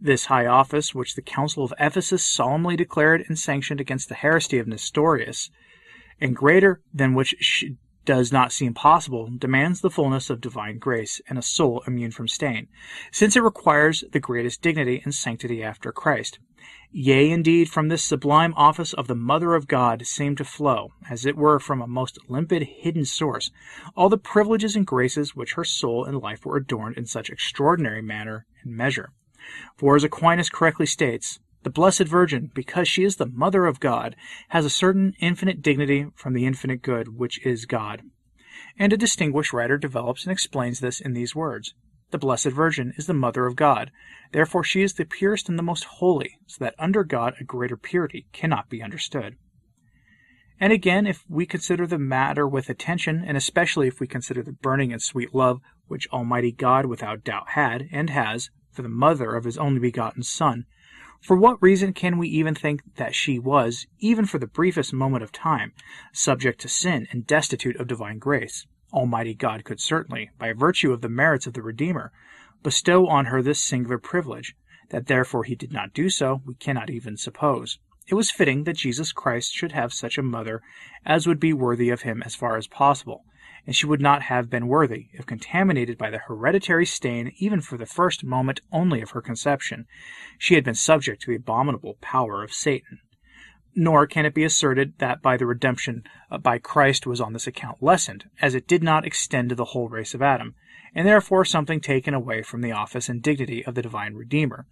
This 0.00 0.26
high 0.26 0.46
office, 0.46 0.94
which 0.94 1.14
the 1.14 1.22
Council 1.22 1.64
of 1.64 1.74
Ephesus 1.78 2.26
solemnly 2.26 2.76
declared 2.76 3.22
and 3.28 3.38
sanctioned 3.38 3.80
against 3.80 4.08
the 4.08 4.14
heresy 4.14 4.58
of 4.58 4.66
Nestorius, 4.66 5.50
and 6.20 6.34
greater 6.34 6.80
than 6.92 7.14
which 7.14 7.34
does 8.08 8.32
not 8.32 8.50
seem 8.52 8.72
possible 8.72 9.28
demands 9.36 9.82
the 9.82 9.90
fullness 9.90 10.30
of 10.30 10.40
divine 10.40 10.78
grace 10.78 11.20
and 11.28 11.38
a 11.38 11.42
soul 11.42 11.84
immune 11.86 12.10
from 12.10 12.26
stain, 12.26 12.66
since 13.12 13.36
it 13.36 13.42
requires 13.42 14.02
the 14.12 14.18
greatest 14.18 14.62
dignity 14.62 15.02
and 15.04 15.14
sanctity 15.14 15.62
after 15.62 15.92
Christ. 15.92 16.38
Yea, 16.90 17.30
indeed, 17.30 17.68
from 17.68 17.88
this 17.88 18.02
sublime 18.02 18.54
office 18.56 18.94
of 18.94 19.08
the 19.08 19.14
Mother 19.14 19.54
of 19.54 19.68
God 19.68 20.06
seem 20.06 20.34
to 20.36 20.42
flow, 20.42 20.94
as 21.10 21.26
it 21.26 21.36
were 21.36 21.58
from 21.58 21.82
a 21.82 21.86
most 21.86 22.18
limpid, 22.30 22.62
hidden 22.62 23.04
source, 23.04 23.50
all 23.94 24.08
the 24.08 24.16
privileges 24.16 24.74
and 24.74 24.86
graces 24.86 25.36
which 25.36 25.52
her 25.52 25.64
soul 25.64 26.06
and 26.06 26.16
life 26.16 26.46
were 26.46 26.56
adorned 26.56 26.96
in 26.96 27.04
such 27.04 27.28
extraordinary 27.28 28.00
manner 28.00 28.46
and 28.62 28.74
measure. 28.74 29.10
For, 29.76 29.96
as 29.96 30.02
Aquinas 30.02 30.48
correctly 30.48 30.86
states, 30.86 31.40
the 31.64 31.70
Blessed 31.70 32.04
Virgin, 32.04 32.50
because 32.54 32.88
she 32.88 33.04
is 33.04 33.16
the 33.16 33.26
Mother 33.26 33.66
of 33.66 33.80
God, 33.80 34.14
has 34.50 34.64
a 34.64 34.70
certain 34.70 35.14
infinite 35.20 35.60
dignity 35.60 36.06
from 36.14 36.32
the 36.32 36.46
infinite 36.46 36.82
good 36.82 37.16
which 37.16 37.44
is 37.44 37.66
God. 37.66 38.02
And 38.78 38.92
a 38.92 38.96
distinguished 38.96 39.52
writer 39.52 39.76
develops 39.76 40.24
and 40.24 40.32
explains 40.32 40.80
this 40.80 41.00
in 41.00 41.14
these 41.14 41.34
words 41.34 41.74
The 42.10 42.18
Blessed 42.18 42.50
Virgin 42.50 42.92
is 42.96 43.06
the 43.06 43.14
Mother 43.14 43.46
of 43.46 43.56
God, 43.56 43.90
therefore 44.32 44.62
she 44.62 44.82
is 44.82 44.94
the 44.94 45.04
purest 45.04 45.48
and 45.48 45.58
the 45.58 45.64
most 45.64 45.84
holy, 45.84 46.38
so 46.46 46.64
that 46.64 46.74
under 46.78 47.02
God 47.02 47.34
a 47.40 47.44
greater 47.44 47.76
purity 47.76 48.26
cannot 48.32 48.68
be 48.68 48.82
understood. 48.82 49.36
And 50.60 50.72
again, 50.72 51.06
if 51.06 51.24
we 51.28 51.46
consider 51.46 51.86
the 51.86 51.98
matter 51.98 52.46
with 52.46 52.68
attention, 52.68 53.24
and 53.24 53.36
especially 53.36 53.86
if 53.86 54.00
we 54.00 54.06
consider 54.06 54.42
the 54.42 54.52
burning 54.52 54.92
and 54.92 55.00
sweet 55.00 55.34
love 55.34 55.60
which 55.86 56.08
Almighty 56.08 56.52
God 56.52 56.86
without 56.86 57.24
doubt 57.24 57.50
had, 57.50 57.88
and 57.92 58.10
has, 58.10 58.50
for 58.70 58.82
the 58.82 58.88
mother 58.88 59.34
of 59.34 59.44
his 59.44 59.58
only 59.58 59.80
begotten 59.80 60.22
Son, 60.22 60.66
for 61.20 61.36
what 61.36 61.62
reason 61.62 61.92
can 61.92 62.16
we 62.16 62.28
even 62.28 62.54
think 62.54 62.82
that 62.96 63.14
she 63.14 63.38
was, 63.38 63.86
even 63.98 64.24
for 64.24 64.38
the 64.38 64.46
briefest 64.46 64.92
moment 64.92 65.22
of 65.22 65.32
time, 65.32 65.72
subject 66.12 66.60
to 66.60 66.68
sin 66.68 67.08
and 67.10 67.26
destitute 67.26 67.76
of 67.76 67.88
divine 67.88 68.18
grace? 68.18 68.66
Almighty 68.92 69.34
God 69.34 69.64
could 69.64 69.80
certainly, 69.80 70.30
by 70.38 70.52
virtue 70.52 70.92
of 70.92 71.00
the 71.00 71.08
merits 71.08 71.46
of 71.46 71.54
the 71.54 71.62
Redeemer, 71.62 72.12
bestow 72.62 73.06
on 73.06 73.26
her 73.26 73.42
this 73.42 73.60
singular 73.60 73.98
privilege. 73.98 74.54
That 74.90 75.06
therefore 75.06 75.44
he 75.44 75.54
did 75.54 75.72
not 75.72 75.92
do 75.92 76.08
so, 76.08 76.40
we 76.46 76.54
cannot 76.54 76.88
even 76.88 77.16
suppose. 77.16 77.78
It 78.06 78.14
was 78.14 78.30
fitting 78.30 78.64
that 78.64 78.76
Jesus 78.76 79.12
Christ 79.12 79.52
should 79.52 79.72
have 79.72 79.92
such 79.92 80.16
a 80.16 80.22
mother 80.22 80.62
as 81.04 81.26
would 81.26 81.38
be 81.38 81.52
worthy 81.52 81.90
of 81.90 82.02
him 82.02 82.22
as 82.22 82.34
far 82.34 82.56
as 82.56 82.66
possible, 82.66 83.24
and 83.66 83.74
she 83.74 83.86
would 83.86 84.00
not 84.00 84.22
have 84.22 84.50
been 84.50 84.68
worthy 84.68 85.08
if 85.12 85.26
contaminated 85.26 85.98
by 85.98 86.10
the 86.10 86.18
hereditary 86.18 86.86
stain 86.86 87.32
even 87.38 87.60
for 87.60 87.76
the 87.76 87.86
first 87.86 88.24
moment 88.24 88.60
only 88.72 89.00
of 89.00 89.10
her 89.10 89.20
conception. 89.20 89.86
She 90.38 90.54
had 90.54 90.64
been 90.64 90.74
subject 90.74 91.22
to 91.22 91.30
the 91.30 91.36
abominable 91.36 91.98
power 92.00 92.42
of 92.42 92.52
Satan. 92.52 93.00
Nor 93.74 94.06
can 94.06 94.26
it 94.26 94.34
be 94.34 94.44
asserted 94.44 94.98
that 94.98 95.22
by 95.22 95.36
the 95.36 95.46
redemption 95.46 96.02
uh, 96.30 96.38
by 96.38 96.58
Christ 96.58 97.06
was 97.06 97.20
on 97.20 97.32
this 97.32 97.46
account 97.46 97.82
lessened, 97.82 98.24
as 98.40 98.54
it 98.54 98.66
did 98.66 98.82
not 98.82 99.06
extend 99.06 99.50
to 99.50 99.54
the 99.54 99.66
whole 99.66 99.88
race 99.88 100.14
of 100.14 100.22
Adam, 100.22 100.54
and 100.94 101.06
therefore 101.06 101.44
something 101.44 101.80
taken 101.80 102.14
away 102.14 102.42
from 102.42 102.60
the 102.60 102.72
office 102.72 103.08
and 103.08 103.22
dignity 103.22 103.64
of 103.64 103.74
the 103.74 103.82
divine 103.82 104.14
Redeemer. 104.14 104.66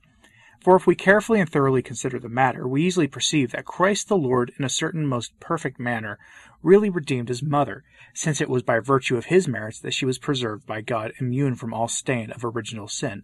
For 0.60 0.76
if 0.76 0.86
we 0.86 0.94
carefully 0.94 1.40
and 1.40 1.48
thoroughly 1.48 1.82
consider 1.82 2.18
the 2.18 2.28
matter, 2.28 2.66
we 2.66 2.84
easily 2.84 3.06
perceive 3.06 3.52
that 3.52 3.64
Christ 3.64 4.08
the 4.08 4.16
Lord, 4.16 4.52
in 4.58 4.64
a 4.64 4.68
certain 4.68 5.06
most 5.06 5.38
perfect 5.38 5.78
manner, 5.78 6.18
really 6.62 6.90
redeemed 6.90 7.28
his 7.28 7.42
mother, 7.42 7.84
since 8.14 8.40
it 8.40 8.48
was 8.48 8.62
by 8.62 8.80
virtue 8.80 9.16
of 9.16 9.26
his 9.26 9.46
merits 9.46 9.78
that 9.80 9.94
she 9.94 10.04
was 10.04 10.18
preserved 10.18 10.66
by 10.66 10.80
God 10.80 11.12
immune 11.20 11.54
from 11.54 11.72
all 11.72 11.88
stain 11.88 12.30
of 12.32 12.44
original 12.44 12.88
sin. 12.88 13.22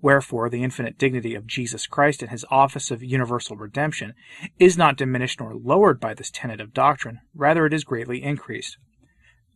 Wherefore, 0.00 0.48
the 0.48 0.62
infinite 0.62 0.96
dignity 0.96 1.34
of 1.34 1.46
Jesus 1.46 1.88
Christ 1.88 2.22
and 2.22 2.30
his 2.30 2.44
office 2.50 2.92
of 2.92 3.02
universal 3.02 3.56
redemption 3.56 4.14
is 4.58 4.78
not 4.78 4.96
diminished 4.96 5.40
nor 5.40 5.54
lowered 5.56 5.98
by 5.98 6.14
this 6.14 6.30
tenet 6.30 6.60
of 6.60 6.72
doctrine, 6.72 7.20
rather 7.34 7.66
it 7.66 7.74
is 7.74 7.82
greatly 7.82 8.22
increased. 8.22 8.78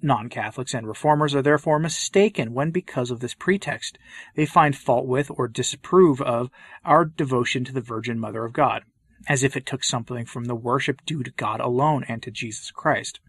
Non 0.04 0.28
Catholics 0.28 0.74
and 0.74 0.86
Reformers 0.86 1.32
are 1.32 1.42
therefore 1.42 1.78
mistaken 1.78 2.52
when, 2.52 2.72
because 2.72 3.12
of 3.12 3.20
this 3.20 3.34
pretext, 3.34 3.98
they 4.34 4.44
find 4.44 4.76
fault 4.76 5.06
with 5.06 5.30
or 5.30 5.46
disapprove 5.46 6.20
of 6.20 6.50
our 6.84 7.04
devotion 7.04 7.64
to 7.64 7.72
the 7.72 7.80
Virgin 7.80 8.18
Mother 8.18 8.44
of 8.44 8.52
God, 8.52 8.82
as 9.28 9.44
if 9.44 9.56
it 9.56 9.64
took 9.64 9.84
something 9.84 10.26
from 10.26 10.46
the 10.46 10.56
worship 10.56 11.06
due 11.06 11.22
to 11.22 11.30
God 11.30 11.60
alone 11.60 12.04
and 12.08 12.20
to 12.24 12.32
Jesus 12.32 12.72
Christ. 12.72 13.20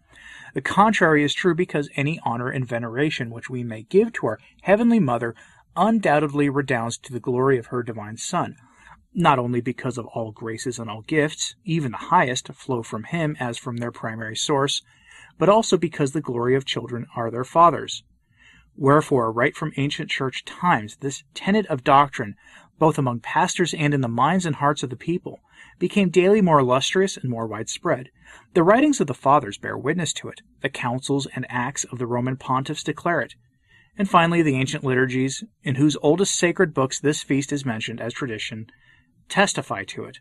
The 0.54 0.60
contrary 0.60 1.22
is 1.22 1.32
true 1.32 1.54
because 1.54 1.88
any 1.94 2.18
honor 2.24 2.48
and 2.48 2.66
veneration 2.66 3.30
which 3.30 3.48
we 3.48 3.62
may 3.62 3.84
give 3.84 4.12
to 4.14 4.26
our 4.26 4.40
Heavenly 4.62 4.98
Mother 4.98 5.36
undoubtedly 5.76 6.48
redounds 6.48 6.98
to 6.98 7.12
the 7.12 7.20
glory 7.20 7.56
of 7.56 7.66
her 7.66 7.84
divine 7.84 8.16
Son, 8.16 8.56
not 9.12 9.38
only 9.38 9.60
because 9.60 9.96
of 9.96 10.06
all 10.06 10.32
graces 10.32 10.80
and 10.80 10.90
all 10.90 11.02
gifts, 11.02 11.54
even 11.64 11.92
the 11.92 11.98
highest, 11.98 12.48
flow 12.48 12.82
from 12.82 13.04
him 13.04 13.36
as 13.38 13.58
from 13.58 13.76
their 13.76 13.92
primary 13.92 14.36
source, 14.36 14.82
but 15.38 15.48
also 15.48 15.76
because 15.76 16.12
the 16.12 16.20
glory 16.20 16.54
of 16.54 16.64
children 16.64 17.06
are 17.16 17.30
their 17.30 17.44
fathers. 17.44 18.02
Wherefore, 18.76 19.30
right 19.30 19.56
from 19.56 19.72
ancient 19.76 20.10
church 20.10 20.44
times, 20.44 20.96
this 20.96 21.22
tenet 21.34 21.66
of 21.66 21.84
doctrine, 21.84 22.34
both 22.78 22.98
among 22.98 23.20
pastors 23.20 23.72
and 23.72 23.94
in 23.94 24.00
the 24.00 24.08
minds 24.08 24.46
and 24.46 24.56
hearts 24.56 24.82
of 24.82 24.90
the 24.90 24.96
people, 24.96 25.40
became 25.78 26.08
daily 26.08 26.40
more 26.40 26.58
illustrious 26.58 27.16
and 27.16 27.30
more 27.30 27.46
widespread. 27.46 28.10
The 28.54 28.64
writings 28.64 29.00
of 29.00 29.06
the 29.06 29.14
fathers 29.14 29.58
bear 29.58 29.78
witness 29.78 30.12
to 30.14 30.28
it, 30.28 30.42
the 30.60 30.68
councils 30.68 31.26
and 31.34 31.46
acts 31.48 31.84
of 31.84 31.98
the 31.98 32.06
Roman 32.06 32.36
pontiffs 32.36 32.82
declare 32.82 33.20
it, 33.20 33.34
and 33.96 34.10
finally 34.10 34.42
the 34.42 34.56
ancient 34.56 34.82
liturgies, 34.82 35.44
in 35.62 35.76
whose 35.76 35.96
oldest 36.02 36.34
sacred 36.34 36.74
books 36.74 36.98
this 36.98 37.22
feast 37.22 37.52
is 37.52 37.64
mentioned 37.64 38.00
as 38.00 38.12
tradition, 38.12 38.66
testify 39.28 39.84
to 39.84 40.04
it. 40.04 40.18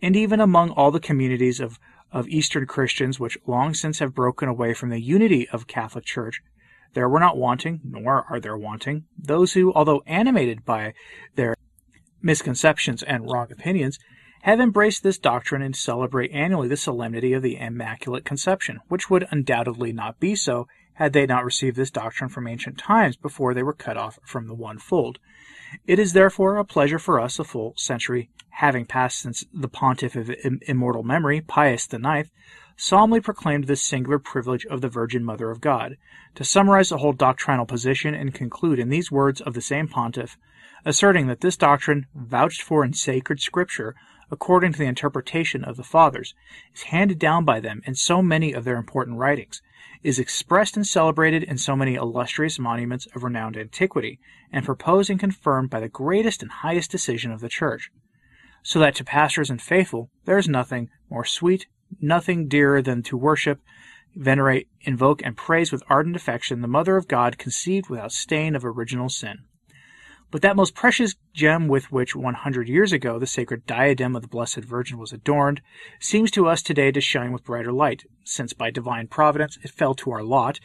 And 0.00 0.16
even 0.16 0.40
among 0.40 0.70
all 0.70 0.90
the 0.90 1.00
communities 1.00 1.60
of, 1.60 1.78
of 2.12 2.28
Eastern 2.28 2.66
Christians 2.66 3.18
which 3.18 3.38
long 3.46 3.74
since 3.74 3.98
have 3.98 4.14
broken 4.14 4.48
away 4.48 4.74
from 4.74 4.90
the 4.90 5.00
unity 5.00 5.48
of 5.48 5.66
Catholic 5.66 6.04
Church, 6.04 6.40
there 6.94 7.08
were 7.08 7.20
not 7.20 7.38
wanting, 7.38 7.80
nor 7.82 8.26
are 8.28 8.38
there 8.38 8.56
wanting, 8.56 9.04
those 9.18 9.54
who, 9.54 9.72
although 9.72 10.02
animated 10.06 10.64
by 10.64 10.92
their 11.36 11.56
misconceptions 12.20 13.02
and 13.02 13.30
wrong 13.30 13.50
opinions, 13.50 13.98
have 14.42 14.60
embraced 14.60 15.02
this 15.02 15.18
doctrine 15.18 15.62
and 15.62 15.74
celebrate 15.74 16.32
annually 16.32 16.68
the 16.68 16.76
solemnity 16.76 17.32
of 17.32 17.42
the 17.42 17.56
Immaculate 17.56 18.24
Conception, 18.24 18.80
which 18.88 19.08
would 19.08 19.26
undoubtedly 19.30 19.92
not 19.92 20.20
be 20.20 20.34
so 20.34 20.66
had 20.94 21.12
they 21.12 21.26
not 21.26 21.44
received 21.44 21.76
this 21.76 21.90
doctrine 21.90 22.28
from 22.28 22.46
ancient 22.46 22.76
times 22.76 23.16
before 23.16 23.54
they 23.54 23.62
were 23.62 23.72
cut 23.72 23.96
off 23.96 24.18
from 24.24 24.46
the 24.46 24.54
one 24.54 24.78
fold. 24.78 25.18
It 25.86 25.98
is 25.98 26.12
therefore 26.12 26.58
a 26.58 26.64
pleasure 26.64 26.98
for 26.98 27.18
us, 27.20 27.38
a 27.38 27.44
full 27.44 27.74
century 27.76 28.30
having 28.50 28.84
passed 28.84 29.18
since 29.18 29.44
the 29.52 29.68
pontiff 29.68 30.14
of 30.14 30.30
immortal 30.68 31.02
memory, 31.02 31.40
Pius 31.40 31.88
IX, 31.92 32.28
solemnly 32.76 33.20
proclaimed 33.20 33.64
this 33.64 33.82
singular 33.82 34.18
privilege 34.18 34.66
of 34.66 34.80
the 34.80 34.88
Virgin 34.88 35.24
Mother 35.24 35.50
of 35.50 35.60
God, 35.60 35.96
to 36.34 36.44
summarize 36.44 36.90
the 36.90 36.98
whole 36.98 37.12
doctrinal 37.12 37.66
position 37.66 38.14
and 38.14 38.34
conclude 38.34 38.78
in 38.78 38.88
these 38.88 39.10
words 39.10 39.40
of 39.40 39.54
the 39.54 39.60
same 39.60 39.88
pontiff, 39.88 40.36
asserting 40.84 41.26
that 41.26 41.40
this 41.40 41.56
doctrine, 41.56 42.06
vouched 42.14 42.62
for 42.62 42.84
in 42.84 42.92
sacred 42.92 43.40
scripture, 43.40 43.94
according 44.30 44.72
to 44.72 44.78
the 44.78 44.84
interpretation 44.84 45.64
of 45.64 45.76
the 45.76 45.84
Fathers, 45.84 46.34
is 46.74 46.82
handed 46.84 47.18
down 47.18 47.44
by 47.44 47.60
them 47.60 47.82
in 47.86 47.94
so 47.94 48.20
many 48.20 48.52
of 48.52 48.64
their 48.64 48.76
important 48.76 49.18
writings, 49.18 49.62
is 50.02 50.18
expressed 50.18 50.76
and 50.76 50.86
celebrated 50.86 51.42
in 51.42 51.58
so 51.58 51.76
many 51.76 51.94
illustrious 51.94 52.58
monuments 52.58 53.06
of 53.14 53.22
renowned 53.22 53.56
antiquity, 53.56 54.18
and 54.52 54.64
proposed 54.64 55.10
and 55.10 55.20
confirmed 55.20 55.70
by 55.70 55.80
the 55.80 55.88
greatest 55.88 56.42
and 56.42 56.50
highest 56.50 56.90
decision 56.90 57.30
of 57.30 57.40
the 57.40 57.48
Church. 57.48 57.90
So 58.62 58.78
that 58.78 58.94
to 58.96 59.04
pastors 59.04 59.50
and 59.50 59.60
faithful 59.60 60.10
there 60.24 60.38
is 60.38 60.48
nothing 60.48 60.90
more 61.10 61.24
sweet, 61.24 61.66
nothing 62.00 62.48
dearer 62.48 62.80
than 62.80 63.02
to 63.04 63.16
worship, 63.16 63.60
venerate, 64.14 64.68
invoke, 64.82 65.22
and 65.24 65.36
praise 65.36 65.72
with 65.72 65.82
ardent 65.88 66.16
affection 66.16 66.60
the 66.60 66.68
Mother 66.68 66.96
of 66.96 67.08
God 67.08 67.38
conceived 67.38 67.88
without 67.88 68.12
stain 68.12 68.54
of 68.54 68.64
original 68.64 69.08
sin. 69.08 69.44
But 70.32 70.40
that 70.40 70.56
most 70.56 70.74
precious 70.74 71.14
gem 71.34 71.68
with 71.68 71.92
which 71.92 72.16
one 72.16 72.32
hundred 72.32 72.66
years 72.66 72.90
ago 72.90 73.18
the 73.18 73.26
sacred 73.26 73.66
diadem 73.66 74.16
of 74.16 74.22
the 74.22 74.28
Blessed 74.28 74.64
Virgin 74.64 74.96
was 74.96 75.12
adorned 75.12 75.60
seems 76.00 76.30
to 76.30 76.48
us 76.48 76.62
today 76.62 76.90
to 76.90 77.02
shine 77.02 77.32
with 77.32 77.44
brighter 77.44 77.70
light, 77.70 78.04
since 78.24 78.54
by 78.54 78.70
divine 78.70 79.08
providence 79.08 79.58
it 79.62 79.70
fell 79.70 79.94
to 79.96 80.10
our 80.10 80.22
lot, 80.22 80.58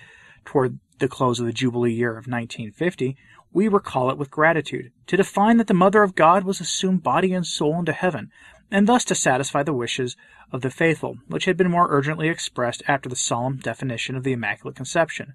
toward 0.46 0.80
the 1.00 1.10
close 1.10 1.42
of 1.42 1.46
the 1.46 1.52
Jubilee 1.52 1.92
year 1.92 2.12
of 2.12 2.28
1950, 2.28 3.18
we 3.52 3.68
recall 3.68 4.10
it 4.10 4.18
with 4.18 4.32
gratitude, 4.32 4.94
to 5.06 5.18
define 5.18 5.58
that 5.58 5.68
the 5.68 5.74
Mother 5.74 6.02
of 6.02 6.16
God 6.16 6.46
was 6.46 6.62
assumed 6.62 7.04
body 7.04 7.34
and 7.34 7.46
soul 7.46 7.78
into 7.78 7.92
heaven, 7.92 8.32
and 8.72 8.88
thus 8.88 9.04
to 9.04 9.16
satisfy 9.16 9.64
the 9.64 9.74
wishes 9.74 10.16
of 10.50 10.62
the 10.62 10.70
faithful, 10.70 11.18
which 11.28 11.44
had 11.44 11.58
been 11.58 11.70
more 11.70 11.88
urgently 11.90 12.30
expressed 12.30 12.84
after 12.88 13.10
the 13.10 13.18
solemn 13.18 13.58
definition 13.58 14.16
of 14.16 14.24
the 14.24 14.32
Immaculate 14.32 14.78
Conception. 14.78 15.34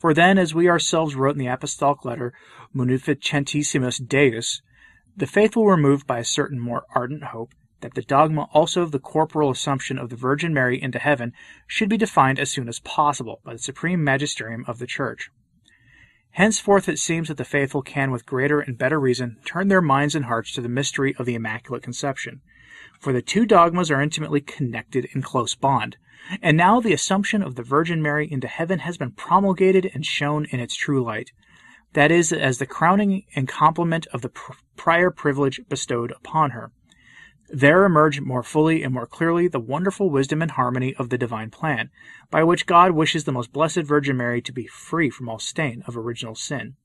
For 0.00 0.14
then, 0.14 0.38
as 0.38 0.54
we 0.54 0.66
ourselves 0.66 1.14
wrote 1.14 1.34
in 1.34 1.38
the 1.38 1.46
apostolic 1.46 2.06
letter, 2.06 2.32
Munificentissimus 2.74 3.98
Deus, 4.08 4.62
the 5.14 5.26
faithful 5.26 5.62
were 5.62 5.76
moved 5.76 6.06
by 6.06 6.18
a 6.18 6.24
certain 6.24 6.58
more 6.58 6.84
ardent 6.94 7.24
hope 7.24 7.52
that 7.82 7.92
the 7.94 8.02
dogma 8.02 8.48
also 8.54 8.80
of 8.80 8.92
the 8.92 8.98
corporal 8.98 9.50
assumption 9.50 9.98
of 9.98 10.08
the 10.08 10.16
Virgin 10.16 10.54
Mary 10.54 10.80
into 10.80 10.98
heaven 10.98 11.34
should 11.66 11.90
be 11.90 11.98
defined 11.98 12.38
as 12.38 12.50
soon 12.50 12.66
as 12.66 12.80
possible 12.80 13.40
by 13.44 13.52
the 13.52 13.58
supreme 13.58 14.02
magisterium 14.02 14.64
of 14.66 14.78
the 14.78 14.86
Church. 14.86 15.28
Henceforth 16.30 16.88
it 16.88 16.98
seems 16.98 17.28
that 17.28 17.36
the 17.36 17.44
faithful 17.44 17.82
can 17.82 18.10
with 18.10 18.24
greater 18.24 18.60
and 18.60 18.78
better 18.78 18.98
reason 18.98 19.36
turn 19.44 19.68
their 19.68 19.82
minds 19.82 20.14
and 20.14 20.26
hearts 20.26 20.52
to 20.52 20.62
the 20.62 20.68
mystery 20.68 21.14
of 21.18 21.26
the 21.26 21.34
Immaculate 21.34 21.82
Conception, 21.82 22.40
for 23.00 23.12
the 23.12 23.22
two 23.22 23.46
dogmas 23.46 23.90
are 23.90 24.00
intimately 24.00 24.40
connected 24.40 25.08
in 25.12 25.22
close 25.22 25.54
bond, 25.54 25.96
and 26.42 26.56
now 26.56 26.80
the 26.80 26.92
Assumption 26.92 27.42
of 27.42 27.56
the 27.56 27.62
Virgin 27.62 28.02
Mary 28.02 28.30
into 28.30 28.46
heaven 28.46 28.80
has 28.80 28.98
been 28.98 29.10
promulgated 29.10 29.90
and 29.94 30.04
shown 30.04 30.44
in 30.50 30.60
its 30.60 30.76
true 30.76 31.02
light. 31.02 31.32
That 31.94 32.12
is, 32.12 32.32
as 32.32 32.58
the 32.58 32.66
crowning 32.66 33.24
and 33.34 33.48
complement 33.48 34.06
of 34.08 34.20
the 34.20 34.28
pr- 34.28 34.52
prior 34.76 35.10
privilege 35.10 35.60
bestowed 35.68 36.12
upon 36.12 36.50
her. 36.50 36.70
There 37.48 37.84
emerge 37.84 38.20
more 38.20 38.44
fully 38.44 38.84
and 38.84 38.94
more 38.94 39.06
clearly 39.06 39.48
the 39.48 39.58
wonderful 39.58 40.08
wisdom 40.08 40.40
and 40.40 40.52
harmony 40.52 40.94
of 40.94 41.08
the 41.08 41.18
divine 41.18 41.50
plan, 41.50 41.90
by 42.30 42.44
which 42.44 42.66
God 42.66 42.92
wishes 42.92 43.24
the 43.24 43.32
most 43.32 43.52
blessed 43.52 43.82
Virgin 43.82 44.16
Mary 44.16 44.40
to 44.42 44.52
be 44.52 44.68
free 44.68 45.10
from 45.10 45.28
all 45.28 45.40
stain 45.40 45.82
of 45.86 45.96
original 45.96 46.36
sin. 46.36 46.76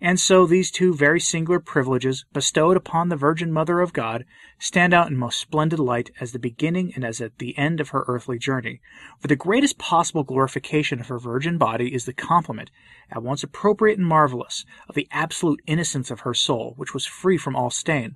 And 0.00 0.20
so 0.20 0.46
these 0.46 0.70
two 0.70 0.94
very 0.94 1.18
singular 1.18 1.58
privileges 1.58 2.24
bestowed 2.32 2.76
upon 2.76 3.08
the 3.08 3.16
Virgin 3.16 3.52
Mother 3.52 3.80
of 3.80 3.92
God 3.92 4.24
stand 4.56 4.94
out 4.94 5.08
in 5.08 5.16
most 5.16 5.40
splendid 5.40 5.80
light 5.80 6.10
as 6.20 6.30
the 6.30 6.38
beginning 6.38 6.92
and 6.94 7.04
as 7.04 7.20
at 7.20 7.38
the 7.38 7.58
end 7.58 7.80
of 7.80 7.88
her 7.88 8.04
earthly 8.06 8.38
journey. 8.38 8.80
For 9.18 9.26
the 9.26 9.34
greatest 9.34 9.76
possible 9.76 10.22
glorification 10.22 11.00
of 11.00 11.08
her 11.08 11.18
virgin 11.18 11.58
body 11.58 11.92
is 11.92 12.04
the 12.04 12.12
complement, 12.12 12.70
at 13.10 13.24
once 13.24 13.42
appropriate 13.42 13.98
and 13.98 14.06
marvelous, 14.06 14.64
of 14.88 14.94
the 14.94 15.08
absolute 15.10 15.60
innocence 15.66 16.12
of 16.12 16.20
her 16.20 16.34
soul, 16.34 16.74
which 16.76 16.94
was 16.94 17.04
free 17.04 17.36
from 17.36 17.56
all 17.56 17.70
stain. 17.70 18.14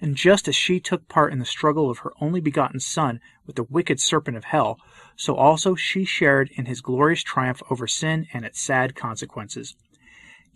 And 0.00 0.14
just 0.14 0.46
as 0.46 0.54
she 0.54 0.78
took 0.78 1.08
part 1.08 1.32
in 1.32 1.40
the 1.40 1.44
struggle 1.44 1.90
of 1.90 1.98
her 1.98 2.12
only 2.20 2.40
begotten 2.40 2.78
Son 2.78 3.18
with 3.46 3.56
the 3.56 3.64
wicked 3.64 3.98
serpent 3.98 4.36
of 4.36 4.44
hell, 4.44 4.78
so 5.16 5.34
also 5.34 5.74
she 5.74 6.04
shared 6.04 6.50
in 6.54 6.66
his 6.66 6.80
glorious 6.80 7.24
triumph 7.24 7.62
over 7.68 7.88
sin 7.88 8.28
and 8.32 8.44
its 8.44 8.60
sad 8.60 8.94
consequences. 8.94 9.74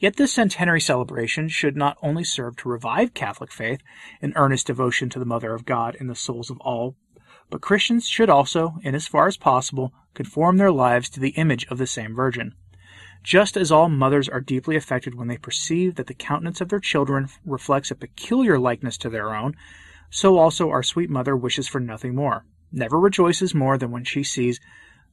Yet 0.00 0.16
this 0.16 0.32
centenary 0.32 0.80
celebration 0.80 1.50
should 1.50 1.76
not 1.76 1.98
only 2.02 2.24
serve 2.24 2.56
to 2.56 2.70
revive 2.70 3.12
Catholic 3.12 3.52
faith 3.52 3.82
and 4.22 4.32
earnest 4.34 4.66
devotion 4.66 5.10
to 5.10 5.18
the 5.18 5.26
Mother 5.26 5.52
of 5.52 5.66
God 5.66 5.94
in 5.94 6.06
the 6.06 6.14
souls 6.14 6.48
of 6.48 6.58
all, 6.60 6.96
but 7.50 7.60
Christians 7.60 8.08
should 8.08 8.30
also, 8.30 8.76
in 8.82 8.94
as 8.94 9.06
far 9.06 9.26
as 9.26 9.36
possible, 9.36 9.92
conform 10.14 10.56
their 10.56 10.72
lives 10.72 11.10
to 11.10 11.20
the 11.20 11.30
image 11.30 11.66
of 11.66 11.76
the 11.76 11.86
same 11.86 12.14
Virgin. 12.14 12.54
Just 13.22 13.58
as 13.58 13.70
all 13.70 13.90
mothers 13.90 14.26
are 14.26 14.40
deeply 14.40 14.74
affected 14.74 15.14
when 15.14 15.28
they 15.28 15.36
perceive 15.36 15.96
that 15.96 16.06
the 16.06 16.14
countenance 16.14 16.62
of 16.62 16.70
their 16.70 16.80
children 16.80 17.28
reflects 17.44 17.90
a 17.90 17.94
peculiar 17.94 18.58
likeness 18.58 18.96
to 18.96 19.10
their 19.10 19.34
own, 19.36 19.54
so 20.08 20.38
also 20.38 20.70
our 20.70 20.82
sweet 20.82 21.10
mother 21.10 21.36
wishes 21.36 21.68
for 21.68 21.78
nothing 21.78 22.14
more, 22.14 22.46
never 22.72 22.98
rejoices 22.98 23.54
more 23.54 23.76
than 23.76 23.90
when 23.90 24.04
she 24.04 24.22
sees 24.22 24.60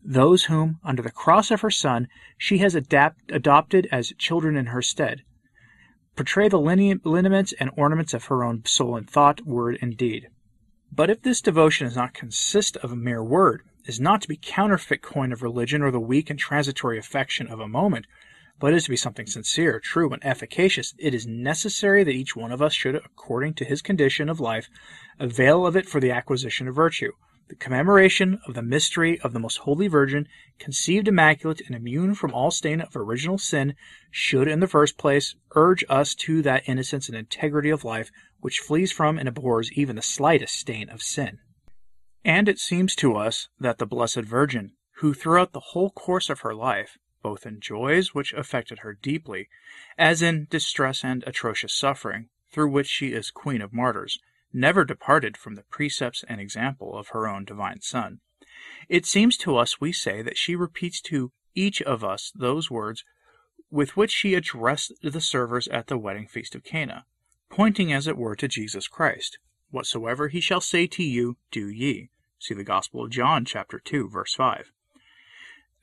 those 0.04 0.46
whom, 0.46 0.80
under 0.84 1.02
the 1.02 1.12
cross 1.12 1.52
of 1.52 1.62
her 1.62 1.72
Son, 1.72 2.08
she 2.38 2.60
has 2.60 2.76
adapt, 2.76 3.32
adopted 3.32 3.88
as 3.92 4.14
children 4.18 4.56
in 4.56 4.68
her 4.68 4.82
stead, 4.82 5.24
portray 6.16 6.48
the 6.48 6.60
lineaments 6.60 7.54
and 7.60 7.70
ornaments 7.76 8.14
of 8.14 8.26
her 8.26 8.44
own 8.44 8.64
soul 8.66 8.96
in 8.98 9.04
thought, 9.04 9.46
word, 9.46 9.78
and 9.82 9.98
deed. 9.98 10.28
But 10.92 11.10
if 11.10 11.22
this 11.22 11.42
devotion 11.42 11.86
does 11.86 11.96
not 11.96 12.14
consist 12.14 12.78
of 12.78 12.92
a 12.92 12.96
mere 12.96 13.24
word, 13.24 13.64
is 13.86 14.00
not 14.00 14.22
to 14.22 14.28
be 14.28 14.40
counterfeit 14.42 15.02
coin 15.02 15.32
of 15.32 15.44
religion 15.44 15.82
or 15.82 15.92
the 15.92 16.00
weak 16.00 16.30
and 16.30 16.40
transitory 16.40 16.98
affection 16.98 17.48
of 17.48 17.60
a 17.60 17.68
moment, 17.68 18.06
but 18.60 18.74
is 18.74 18.86
to 18.86 18.90
be 18.90 18.98
something 18.98 19.28
sincere, 19.28 19.80
true, 19.80 20.12
and 20.12 20.26
efficacious, 20.26 20.96
it 20.98 21.14
is 21.14 21.28
necessary 21.28 22.04
that 22.04 22.16
each 22.16 22.36
one 22.36 22.52
of 22.52 22.62
us 22.62 22.74
should, 22.74 22.96
according 22.96 23.54
to 23.54 23.66
his 23.66 23.82
condition 23.82 24.30
of 24.30 24.40
life, 24.40 24.70
avail 25.20 25.66
of 25.68 25.76
it 25.76 25.88
for 25.88 26.00
the 26.00 26.12
acquisition 26.12 26.68
of 26.68 26.76
virtue, 26.76 27.12
the 27.50 27.56
commemoration 27.56 28.40
of 28.46 28.54
the 28.54 28.62
mystery 28.62 29.20
of 29.22 29.32
the 29.34 29.40
most 29.40 29.60
holy 29.60 29.88
Virgin, 29.88 30.28
conceived 30.60 31.08
immaculate 31.08 31.62
and 31.66 31.76
immune 31.76 32.14
from 32.14 32.34
all 32.34 32.52
stain 32.52 32.82
of 32.82 32.96
original 32.96 33.38
sin, 33.38 33.76
should 34.12 34.48
in 34.48 34.60
the 34.60 34.68
first 34.68 34.98
place 34.98 35.36
urge 35.56 35.84
us 35.90 36.14
to 36.14 36.42
that 36.42 36.68
innocence 36.68 37.08
and 37.08 37.18
integrity 37.18 37.70
of 37.70 37.84
life 37.84 38.12
which 38.40 38.60
flees 38.60 38.92
from 38.92 39.18
and 39.18 39.30
abhors 39.30 39.72
even 39.74 39.96
the 39.96 40.02
slightest 40.02 40.56
stain 40.56 40.90
of 40.90 41.02
sin. 41.02 41.40
And 42.24 42.50
it 42.50 42.60
seems 42.60 42.96
to 42.96 43.16
us 43.16 43.48
that 43.60 43.78
the 43.78 43.86
Blessed 43.86 44.22
Virgin, 44.22 44.74
who 44.98 45.14
throughout 45.14 45.54
the 45.54 45.60
whole 45.72 45.92
course 45.92 46.30
of 46.30 46.42
her 46.42 46.54
life, 46.54 46.98
both 47.24 47.46
in 47.46 47.60
joys 47.60 48.14
which 48.14 48.34
affected 48.34 48.80
her 48.80 48.94
deeply, 48.94 49.48
as 49.98 50.22
in 50.22 50.48
distress 50.50 51.04
and 51.04 51.24
atrocious 51.26 51.74
suffering, 51.74 52.30
through 52.52 52.70
which 52.70 52.88
she 52.88 53.14
is 53.14 53.32
Queen 53.32 53.62
of 53.62 53.74
Martyrs, 53.74 54.20
never 54.58 54.84
departed 54.84 55.38
from 55.38 55.56
the 55.56 55.64
precepts 55.70 56.24
and 56.28 56.42
example 56.42 56.98
of 56.98 57.10
her 57.10 57.28
own 57.28 57.46
divine 57.46 57.82
Son. 57.82 58.20
It 58.90 59.06
seems 59.06 59.38
to 59.38 59.56
us, 59.56 59.80
we 59.80 59.92
say, 59.92 60.22
that 60.22 60.38
she 60.38 60.56
repeats 60.56 61.00
to 61.02 61.32
each 61.54 61.82
of 61.84 62.04
us 62.04 62.32
those 62.36 62.72
words 62.72 63.04
with 63.70 63.96
which 63.96 64.12
she 64.12 64.34
addressed 64.34 64.94
the 65.02 65.22
servers 65.22 65.68
at 65.68 65.88
the 65.88 65.98
wedding 65.98 66.28
feast 66.28 66.56
of 66.56 66.64
Cana, 66.64 67.06
pointing 67.50 67.94
as 67.94 68.08
it 68.08 68.18
were 68.18 68.36
to 68.36 68.48
Jesus 68.48 68.88
Christ. 68.88 69.40
Whatsoever 69.70 70.30
he 70.30 70.40
shall 70.40 70.62
say 70.62 70.88
to 70.88 71.04
you, 71.04 71.38
do 71.52 71.68
ye. 71.70 72.10
See 72.40 72.54
the 72.54 72.64
Gospel 72.64 73.04
of 73.04 73.12
John, 73.12 73.46
chapter 73.46 73.80
2, 73.80 74.10
verse 74.10 74.34
5. 74.34 74.72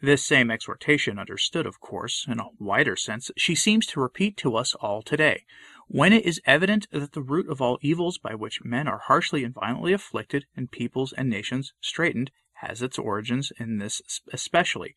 This 0.05 0.23
same 0.23 0.51
exhortation, 0.51 1.19
understood, 1.19 1.65
of 1.65 1.81
course, 1.81 2.27
in 2.29 2.39
a 2.39 2.51
wider 2.59 2.95
sense, 2.95 3.31
she 3.39 3.55
seems 3.55 3.87
to 3.87 4.01
repeat 4.01 4.37
to 4.37 4.55
us 4.55 4.75
all 4.75 5.01
today, 5.01 5.47
when 5.89 6.13
it 6.13 6.27
is 6.27 6.43
evident 6.45 6.87
that 6.91 7.13
the 7.13 7.23
root 7.23 7.49
of 7.49 7.63
all 7.63 7.79
evils 7.81 8.19
by 8.19 8.35
which 8.35 8.63
men 8.63 8.87
are 8.87 8.99
harshly 8.99 9.45
and 9.45 9.55
violently 9.55 9.95
afflicted 9.95 10.45
and 10.55 10.71
peoples 10.71 11.15
and 11.15 11.31
nations 11.31 11.73
straitened 11.81 12.31
has 12.57 12.83
its 12.83 12.99
origins 12.99 13.51
in 13.59 13.79
this 13.79 14.03
especially, 14.31 14.95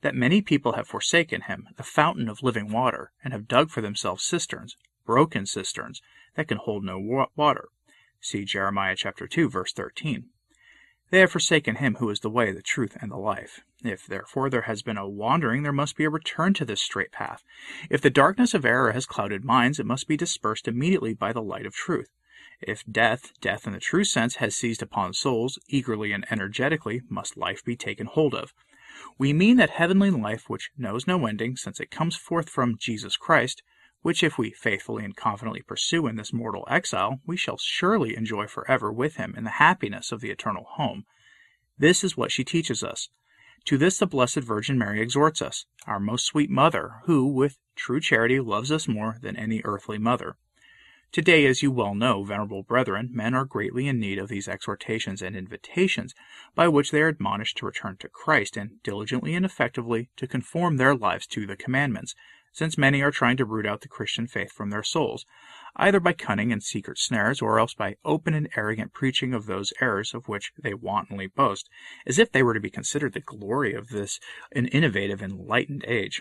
that 0.00 0.16
many 0.16 0.42
people 0.42 0.72
have 0.72 0.88
forsaken 0.88 1.42
him, 1.42 1.68
the 1.76 1.84
fountain 1.84 2.28
of 2.28 2.42
living 2.42 2.72
water, 2.72 3.12
and 3.22 3.32
have 3.32 3.46
dug 3.46 3.70
for 3.70 3.80
themselves 3.80 4.24
cisterns, 4.24 4.76
broken 5.06 5.46
cisterns, 5.46 6.02
that 6.34 6.48
can 6.48 6.58
hold 6.58 6.82
no 6.82 6.98
water. 7.36 7.68
See 8.20 8.44
Jeremiah 8.44 8.96
chapter 8.96 9.28
2, 9.28 9.48
verse 9.48 9.72
13. 9.72 10.30
They 11.10 11.20
have 11.20 11.30
forsaken 11.30 11.76
him 11.76 11.96
who 11.96 12.10
is 12.10 12.20
the 12.20 12.30
way, 12.30 12.52
the 12.52 12.60
truth, 12.60 12.96
and 13.00 13.10
the 13.10 13.16
life. 13.16 13.60
If, 13.82 14.06
therefore, 14.06 14.50
there 14.50 14.62
has 14.62 14.82
been 14.82 14.98
a 14.98 15.08
wandering, 15.08 15.62
there 15.62 15.72
must 15.72 15.96
be 15.96 16.04
a 16.04 16.10
return 16.10 16.52
to 16.54 16.64
this 16.64 16.82
straight 16.82 17.12
path. 17.12 17.42
If 17.88 18.02
the 18.02 18.10
darkness 18.10 18.52
of 18.52 18.64
error 18.64 18.92
has 18.92 19.06
clouded 19.06 19.44
minds, 19.44 19.80
it 19.80 19.86
must 19.86 20.06
be 20.06 20.16
dispersed 20.16 20.68
immediately 20.68 21.14
by 21.14 21.32
the 21.32 21.42
light 21.42 21.64
of 21.64 21.74
truth. 21.74 22.10
If 22.60 22.84
death, 22.90 23.32
death 23.40 23.66
in 23.66 23.72
the 23.72 23.80
true 23.80 24.04
sense, 24.04 24.36
has 24.36 24.56
seized 24.56 24.82
upon 24.82 25.14
souls, 25.14 25.58
eagerly 25.68 26.12
and 26.12 26.26
energetically 26.30 27.02
must 27.08 27.36
life 27.36 27.64
be 27.64 27.76
taken 27.76 28.06
hold 28.06 28.34
of. 28.34 28.52
We 29.16 29.32
mean 29.32 29.56
that 29.56 29.70
heavenly 29.70 30.10
life 30.10 30.50
which 30.50 30.72
knows 30.76 31.06
no 31.06 31.24
ending, 31.24 31.56
since 31.56 31.80
it 31.80 31.90
comes 31.90 32.16
forth 32.16 32.50
from 32.50 32.76
Jesus 32.76 33.16
Christ, 33.16 33.62
which 34.02 34.22
if 34.22 34.38
we 34.38 34.50
faithfully 34.50 35.04
and 35.04 35.16
confidently 35.16 35.62
pursue 35.62 36.06
in 36.06 36.16
this 36.16 36.32
mortal 36.32 36.66
exile, 36.70 37.20
we 37.26 37.36
shall 37.36 37.58
surely 37.58 38.16
enjoy 38.16 38.46
forever 38.46 38.92
with 38.92 39.16
him 39.16 39.34
in 39.36 39.44
the 39.44 39.50
happiness 39.50 40.12
of 40.12 40.20
the 40.20 40.30
eternal 40.30 40.64
home. 40.64 41.04
This 41.78 42.02
is 42.02 42.16
what 42.16 42.32
she 42.32 42.44
teaches 42.44 42.82
us. 42.82 43.08
To 43.64 43.76
this 43.76 43.98
the 43.98 44.06
Blessed 44.06 44.40
Virgin 44.40 44.78
Mary 44.78 45.00
exhorts 45.00 45.42
us, 45.42 45.66
our 45.86 46.00
most 46.00 46.24
sweet 46.24 46.48
Mother, 46.48 47.00
who, 47.04 47.26
with 47.26 47.58
true 47.74 48.00
charity, 48.00 48.40
loves 48.40 48.72
us 48.72 48.88
more 48.88 49.18
than 49.20 49.36
any 49.36 49.60
earthly 49.64 49.98
mother. 49.98 50.36
Today, 51.10 51.46
as 51.46 51.62
you 51.62 51.70
well 51.70 51.94
know, 51.94 52.22
venerable 52.22 52.62
brethren, 52.62 53.08
men 53.12 53.34
are 53.34 53.46
greatly 53.46 53.88
in 53.88 53.98
need 53.98 54.18
of 54.18 54.28
these 54.28 54.46
exhortations 54.46 55.22
and 55.22 55.34
invitations, 55.34 56.14
by 56.54 56.68
which 56.68 56.90
they 56.90 57.00
are 57.00 57.08
admonished 57.08 57.56
to 57.58 57.66
return 57.66 57.96
to 58.00 58.08
Christ, 58.08 58.58
and 58.58 58.82
diligently 58.82 59.34
and 59.34 59.44
effectively 59.44 60.10
to 60.16 60.26
conform 60.26 60.76
their 60.76 60.94
lives 60.94 61.26
to 61.28 61.46
the 61.46 61.56
commandments, 61.56 62.14
since 62.58 62.76
many 62.76 63.00
are 63.00 63.12
trying 63.12 63.36
to 63.36 63.44
root 63.44 63.64
out 63.64 63.82
the 63.82 63.88
Christian 63.88 64.26
faith 64.26 64.50
from 64.50 64.70
their 64.70 64.82
souls, 64.82 65.24
either 65.76 66.00
by 66.00 66.12
cunning 66.12 66.50
and 66.50 66.60
secret 66.60 66.98
snares, 66.98 67.40
or 67.40 67.60
else 67.60 67.72
by 67.72 67.94
open 68.04 68.34
and 68.34 68.48
arrogant 68.56 68.92
preaching 68.92 69.32
of 69.32 69.46
those 69.46 69.72
errors 69.80 70.12
of 70.12 70.26
which 70.26 70.50
they 70.60 70.74
wantonly 70.74 71.28
boast, 71.28 71.70
as 72.04 72.18
if 72.18 72.32
they 72.32 72.42
were 72.42 72.54
to 72.54 72.60
be 72.60 72.68
considered 72.68 73.12
the 73.12 73.20
glory 73.20 73.74
of 73.74 73.90
this 73.90 74.18
an 74.50 74.66
innovative 74.66 75.22
enlightened 75.22 75.84
age. 75.86 76.20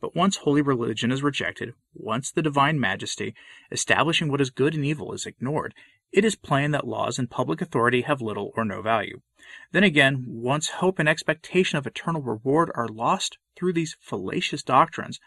But 0.00 0.16
once 0.16 0.38
holy 0.38 0.62
religion 0.62 1.12
is 1.12 1.22
rejected, 1.22 1.74
once 1.92 2.32
the 2.32 2.40
divine 2.40 2.80
majesty, 2.80 3.34
establishing 3.70 4.30
what 4.30 4.40
is 4.40 4.48
good 4.48 4.74
and 4.74 4.86
evil, 4.86 5.12
is 5.12 5.26
ignored, 5.26 5.74
it 6.12 6.24
is 6.24 6.34
plain 6.34 6.70
that 6.70 6.86
laws 6.86 7.18
and 7.18 7.30
public 7.30 7.60
authority 7.60 8.00
have 8.02 8.22
little 8.22 8.52
or 8.56 8.64
no 8.64 8.80
value. 8.80 9.20
Then 9.72 9.84
again, 9.84 10.24
once 10.26 10.80
hope 10.80 10.98
and 10.98 11.10
expectation 11.10 11.76
of 11.76 11.86
eternal 11.86 12.22
reward 12.22 12.70
are 12.74 12.88
lost 12.88 13.36
through 13.54 13.74
these 13.74 13.98
fallacious 14.00 14.62
doctrines, 14.62 15.20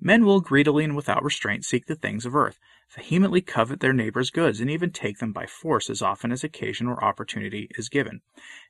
Men 0.00 0.24
will 0.24 0.40
greedily 0.40 0.84
and 0.84 0.94
without 0.94 1.24
restraint 1.24 1.64
seek 1.64 1.86
the 1.86 1.94
things 1.94 2.26
of 2.26 2.36
earth, 2.36 2.58
vehemently 2.94 3.40
covet 3.40 3.80
their 3.80 3.92
neighbor's 3.92 4.30
goods, 4.30 4.60
and 4.60 4.70
even 4.70 4.90
take 4.90 5.18
them 5.18 5.32
by 5.32 5.46
force 5.46 5.88
as 5.88 6.02
often 6.02 6.30
as 6.30 6.44
occasion 6.44 6.86
or 6.86 7.02
opportunity 7.02 7.68
is 7.78 7.88
given. 7.88 8.20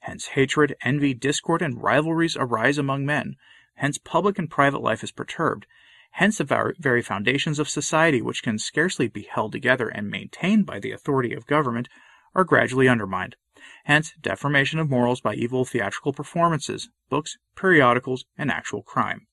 Hence 0.00 0.26
hatred, 0.28 0.76
envy, 0.82 1.14
discord, 1.14 1.62
and 1.62 1.82
rivalries 1.82 2.36
arise 2.36 2.78
among 2.78 3.04
men. 3.04 3.36
Hence 3.74 3.98
public 3.98 4.38
and 4.38 4.48
private 4.48 4.80
life 4.80 5.02
is 5.02 5.10
perturbed. 5.10 5.66
Hence 6.12 6.38
the 6.38 6.74
very 6.78 7.02
foundations 7.02 7.58
of 7.58 7.68
society, 7.68 8.22
which 8.22 8.42
can 8.42 8.58
scarcely 8.58 9.08
be 9.08 9.28
held 9.30 9.52
together 9.52 9.88
and 9.88 10.08
maintained 10.08 10.64
by 10.64 10.78
the 10.78 10.92
authority 10.92 11.34
of 11.34 11.46
government, 11.46 11.88
are 12.34 12.44
gradually 12.44 12.88
undermined. 12.88 13.36
Hence 13.84 14.14
deformation 14.20 14.78
of 14.78 14.88
morals 14.88 15.20
by 15.20 15.34
evil 15.34 15.64
theatrical 15.64 16.12
performances, 16.12 16.88
books, 17.10 17.36
periodicals, 17.56 18.24
and 18.38 18.50
actual 18.50 18.82
crime. 18.82 19.26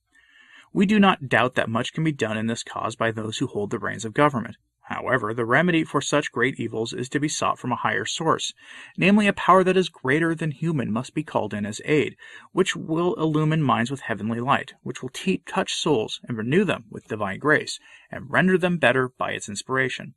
We 0.75 0.87
do 0.87 0.99
not 0.99 1.29
doubt 1.29 1.53
that 1.53 1.69
much 1.69 1.93
can 1.93 2.03
be 2.03 2.11
done 2.11 2.35
in 2.35 2.47
this 2.47 2.63
cause 2.63 2.95
by 2.95 3.11
those 3.11 3.37
who 3.37 3.45
hold 3.45 3.69
the 3.69 3.77
reins 3.77 4.05
of 4.05 4.13
government. 4.15 4.57
However, 4.87 5.31
the 5.31 5.45
remedy 5.45 5.83
for 5.83 6.01
such 6.01 6.31
great 6.31 6.59
evils 6.59 6.93
is 6.93 7.07
to 7.09 7.19
be 7.19 7.29
sought 7.29 7.59
from 7.59 7.71
a 7.71 7.77
higher 7.77 8.05
source, 8.05 8.55
namely 8.97 9.27
a 9.27 9.33
power 9.33 9.63
that 9.63 9.77
is 9.77 9.87
greater 9.87 10.33
than 10.33 10.49
human 10.49 10.91
must 10.91 11.13
be 11.13 11.23
called 11.23 11.53
in 11.53 11.65
as 11.65 11.79
aid, 11.85 12.17
which 12.53 12.75
will 12.75 13.13
illumine 13.13 13.61
minds 13.61 13.91
with 13.91 14.01
heavenly 14.01 14.39
light, 14.39 14.73
which 14.81 15.03
will 15.03 15.11
touch 15.45 15.75
souls 15.75 16.19
and 16.27 16.37
renew 16.37 16.65
them 16.65 16.85
with 16.89 17.07
divine 17.07 17.37
grace, 17.37 17.79
and 18.11 18.31
render 18.31 18.57
them 18.57 18.77
better 18.77 19.09
by 19.09 19.31
its 19.31 19.47
inspiration. 19.47 20.15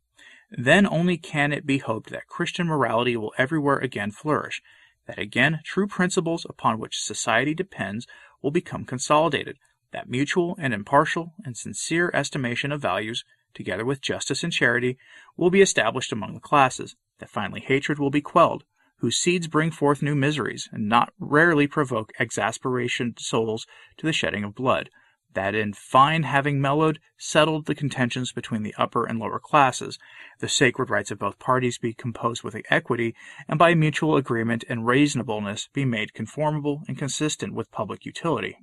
Then 0.50 0.86
only 0.86 1.18
can 1.18 1.52
it 1.52 1.66
be 1.66 1.78
hoped 1.78 2.08
that 2.10 2.28
Christian 2.28 2.66
morality 2.66 3.14
will 3.16 3.34
everywhere 3.36 3.78
again 3.78 4.10
flourish, 4.10 4.62
that 5.06 5.18
again 5.18 5.60
true 5.64 5.86
principles 5.86 6.46
upon 6.48 6.78
which 6.78 6.98
society 6.98 7.52
depends 7.52 8.06
will 8.42 8.50
become 8.50 8.84
consolidated, 8.84 9.58
that 9.92 10.08
mutual 10.08 10.56
and 10.58 10.74
impartial 10.74 11.34
and 11.44 11.56
sincere 11.56 12.10
estimation 12.12 12.72
of 12.72 12.80
values, 12.80 13.24
together 13.54 13.84
with 13.84 14.00
justice 14.00 14.44
and 14.44 14.52
charity, 14.52 14.98
will 15.36 15.50
be 15.50 15.62
established 15.62 16.12
among 16.12 16.34
the 16.34 16.40
classes, 16.40 16.96
that 17.18 17.30
finally 17.30 17.60
hatred 17.60 17.98
will 17.98 18.10
be 18.10 18.20
quelled, 18.20 18.64
whose 18.98 19.18
seeds 19.18 19.46
bring 19.46 19.70
forth 19.70 20.02
new 20.02 20.14
miseries, 20.14 20.68
and 20.72 20.88
not 20.88 21.12
rarely 21.18 21.66
provoke 21.66 22.12
exasperation 22.18 23.14
souls 23.18 23.66
to 23.96 24.06
the 24.06 24.12
shedding 24.12 24.44
of 24.44 24.54
blood, 24.54 24.90
that 25.34 25.54
in 25.54 25.72
fine 25.72 26.22
having 26.22 26.60
mellowed, 26.60 26.98
settled 27.18 27.66
the 27.66 27.74
contentions 27.74 28.32
between 28.32 28.62
the 28.62 28.74
upper 28.78 29.04
and 29.04 29.18
lower 29.18 29.38
classes, 29.38 29.98
the 30.40 30.48
sacred 30.48 30.88
rights 30.88 31.10
of 31.10 31.18
both 31.18 31.38
parties 31.38 31.78
be 31.78 31.92
composed 31.92 32.42
with 32.42 32.56
equity, 32.70 33.14
and 33.46 33.58
by 33.58 33.74
mutual 33.74 34.16
agreement 34.16 34.64
and 34.68 34.86
reasonableness 34.86 35.68
be 35.74 35.84
made 35.84 36.14
conformable 36.14 36.82
and 36.88 36.96
consistent 36.96 37.52
with 37.52 37.70
public 37.70 38.06
utility. 38.06 38.56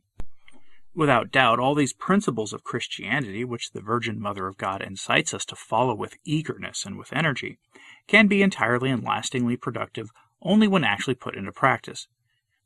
Without 0.96 1.32
doubt, 1.32 1.60
all 1.60 1.74
these 1.74 1.92
principles 1.92 2.54
of 2.54 2.64
Christianity, 2.64 3.44
which 3.44 3.72
the 3.72 3.82
Virgin 3.82 4.20
Mother 4.20 4.46
of 4.46 4.58
God 4.58 4.84
incites 4.84 5.34
us 5.34 5.44
to 5.46 5.56
follow 5.56 5.96
with 5.96 6.18
eagerness 6.24 6.86
and 6.86 7.00
with 7.00 7.12
energy, 7.12 7.58
can 8.08 8.28
be 8.28 8.44
entirely 8.44 8.92
and 8.92 9.04
lastingly 9.04 9.58
productive 9.58 10.12
only 10.44 10.68
when 10.68 10.84
actually 10.84 11.16
put 11.16 11.36
into 11.36 11.52
practice. 11.52 12.08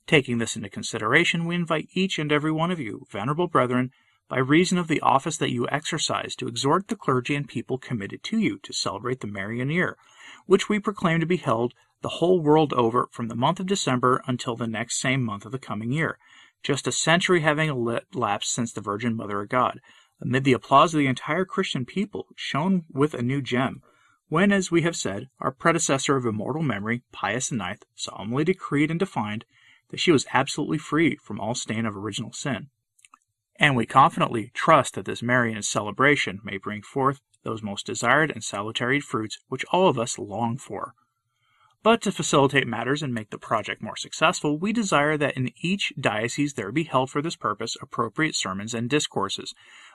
Taking 0.08 0.40
this 0.40 0.58
into 0.58 0.70
consideration, 0.70 1.46
we 1.46 1.56
invite 1.56 1.88
each 1.94 2.20
and 2.20 2.32
every 2.32 2.52
one 2.52 2.70
of 2.70 2.82
you, 2.82 3.06
venerable 3.10 3.48
brethren, 3.48 3.92
by 4.28 4.40
reason 4.40 4.78
of 4.78 4.90
the 4.90 5.00
office 5.00 5.38
that 5.38 5.52
you 5.52 5.66
exercise, 5.70 6.36
to 6.36 6.48
exhort 6.50 6.90
the 6.90 6.98
clergy 6.98 7.34
and 7.34 7.48
people 7.48 7.78
committed 7.78 8.24
to 8.24 8.38
you 8.38 8.58
to 8.60 8.74
celebrate 8.74 9.22
the 9.22 9.28
Marian 9.28 9.70
year, 9.70 9.96
which 10.46 10.68
we 10.68 10.80
proclaim 10.80 11.22
to 11.22 11.26
be 11.26 11.38
held 11.38 11.74
the 12.02 12.10
whole 12.10 12.42
world 12.42 12.74
over 12.74 13.08
from 13.12 13.30
the 13.30 13.36
month 13.36 13.62
of 13.62 13.68
December 13.68 14.22
until 14.28 14.58
the 14.58 14.68
next 14.68 15.00
same 15.00 15.24
month 15.24 15.46
of 15.46 15.54
the 15.54 15.58
coming 15.58 15.94
year, 15.94 16.18
just 16.64 16.88
a 16.88 16.92
century 16.92 17.42
having 17.42 17.70
elapsed 17.70 18.52
since 18.52 18.74
the 18.74 18.82
Virgin 18.82 19.16
Mother 19.16 19.42
of 19.42 19.50
God, 19.50 19.80
amid 20.22 20.44
the 20.44 20.54
applause 20.54 20.94
of 20.94 21.00
the 21.00 21.08
entire 21.08 21.46
Christian 21.46 21.86
people, 21.86 22.28
shone 22.36 22.86
with 22.92 23.14
a 23.14 23.22
new 23.22 23.42
gem, 23.42 23.82
when, 24.30 24.52
as 24.52 24.72
we 24.72 24.82
have 24.82 24.96
said, 24.96 25.30
our 25.40 25.52
predecessor 25.52 26.18
of 26.18 26.26
immortal 26.26 26.62
memory, 26.62 27.04
Pius 27.12 27.52
IX, 27.52 27.80
solemnly 27.96 28.44
decreed 28.44 28.92
and 28.92 29.00
defined 29.00 29.46
that 29.90 30.00
she 30.00 30.12
was 30.12 30.26
absolutely 30.34 30.78
free 30.78 31.16
from 31.16 31.40
all 31.40 31.56
stain 31.56 31.86
of 31.86 31.96
original 31.96 32.34
sin. 32.34 32.68
And 33.60 33.76
we 33.76 33.86
confidently 33.86 34.52
trust 34.54 34.96
that 34.96 35.06
this 35.06 35.24
Marian 35.24 35.64
celebration 35.64 36.42
may 36.44 36.58
bring 36.58 36.82
forth 36.82 37.22
those 37.44 37.64
most 37.64 37.86
desired 37.86 38.30
and 38.30 38.44
salutary 38.44 39.00
fruits 39.00 39.40
which 39.48 39.66
all 39.72 39.88
of 39.88 39.98
us 39.98 40.20
long 40.20 40.58
for. 40.58 40.94
But 41.84 42.02
to 42.02 42.12
facilitate 42.12 42.68
matters 42.68 43.04
and 43.04 43.14
make 43.14 43.30
the 43.30 43.38
project 43.38 43.82
more 43.82 43.96
successful, 43.96 44.58
we 44.58 44.74
desire 44.74 45.18
that 45.18 45.38
in 45.38 45.52
each 45.62 45.94
diocese 46.00 46.54
there 46.54 46.72
be 46.72 46.84
held 46.84 47.10
for 47.10 47.22
this 47.22 47.36
purpose 47.36 47.78
appropriate 47.82 48.36
sermons 48.36 48.74
and 48.74 48.90
discourses, 48.90 49.54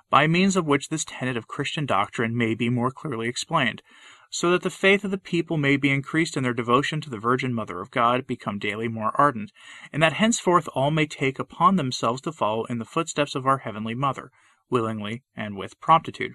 by 0.09 0.27
means 0.27 0.57
of 0.57 0.67
which 0.67 0.89
this 0.89 1.05
tenet 1.05 1.37
of 1.37 1.49
Christian 1.49 1.85
doctrine 1.85 2.37
may 2.37 2.55
be 2.55 2.69
more 2.71 2.91
clearly 2.91 3.29
explained, 3.29 3.83
so 4.31 4.51
that 4.51 4.63
the 4.63 4.71
faith 4.71 5.05
of 5.05 5.11
the 5.11 5.19
people 5.19 5.59
may 5.59 5.77
be 5.77 5.91
increased 5.91 6.37
and 6.37 6.47
their 6.47 6.55
devotion 6.55 7.01
to 7.01 7.11
the 7.11 7.19
Virgin 7.19 7.53
Mother 7.53 7.81
of 7.81 7.91
God 7.91 8.27
become 8.27 8.59
daily 8.59 8.89
more 8.89 9.13
ardent, 9.21 9.53
and 9.93 10.03
that 10.03 10.15
henceforth 10.15 10.69
all 10.75 10.91
may 10.91 11.07
take 11.07 11.39
upon 11.39 11.77
themselves 11.77 12.23
to 12.23 12.33
follow 12.33 12.65
in 12.65 12.79
the 12.79 12.85
footsteps 12.85 13.35
of 13.35 13.47
our 13.47 13.59
Heavenly 13.59 13.95
Mother, 13.95 14.31
willingly 14.71 15.23
and 15.37 15.57
with 15.57 15.79
promptitude. 15.81 16.35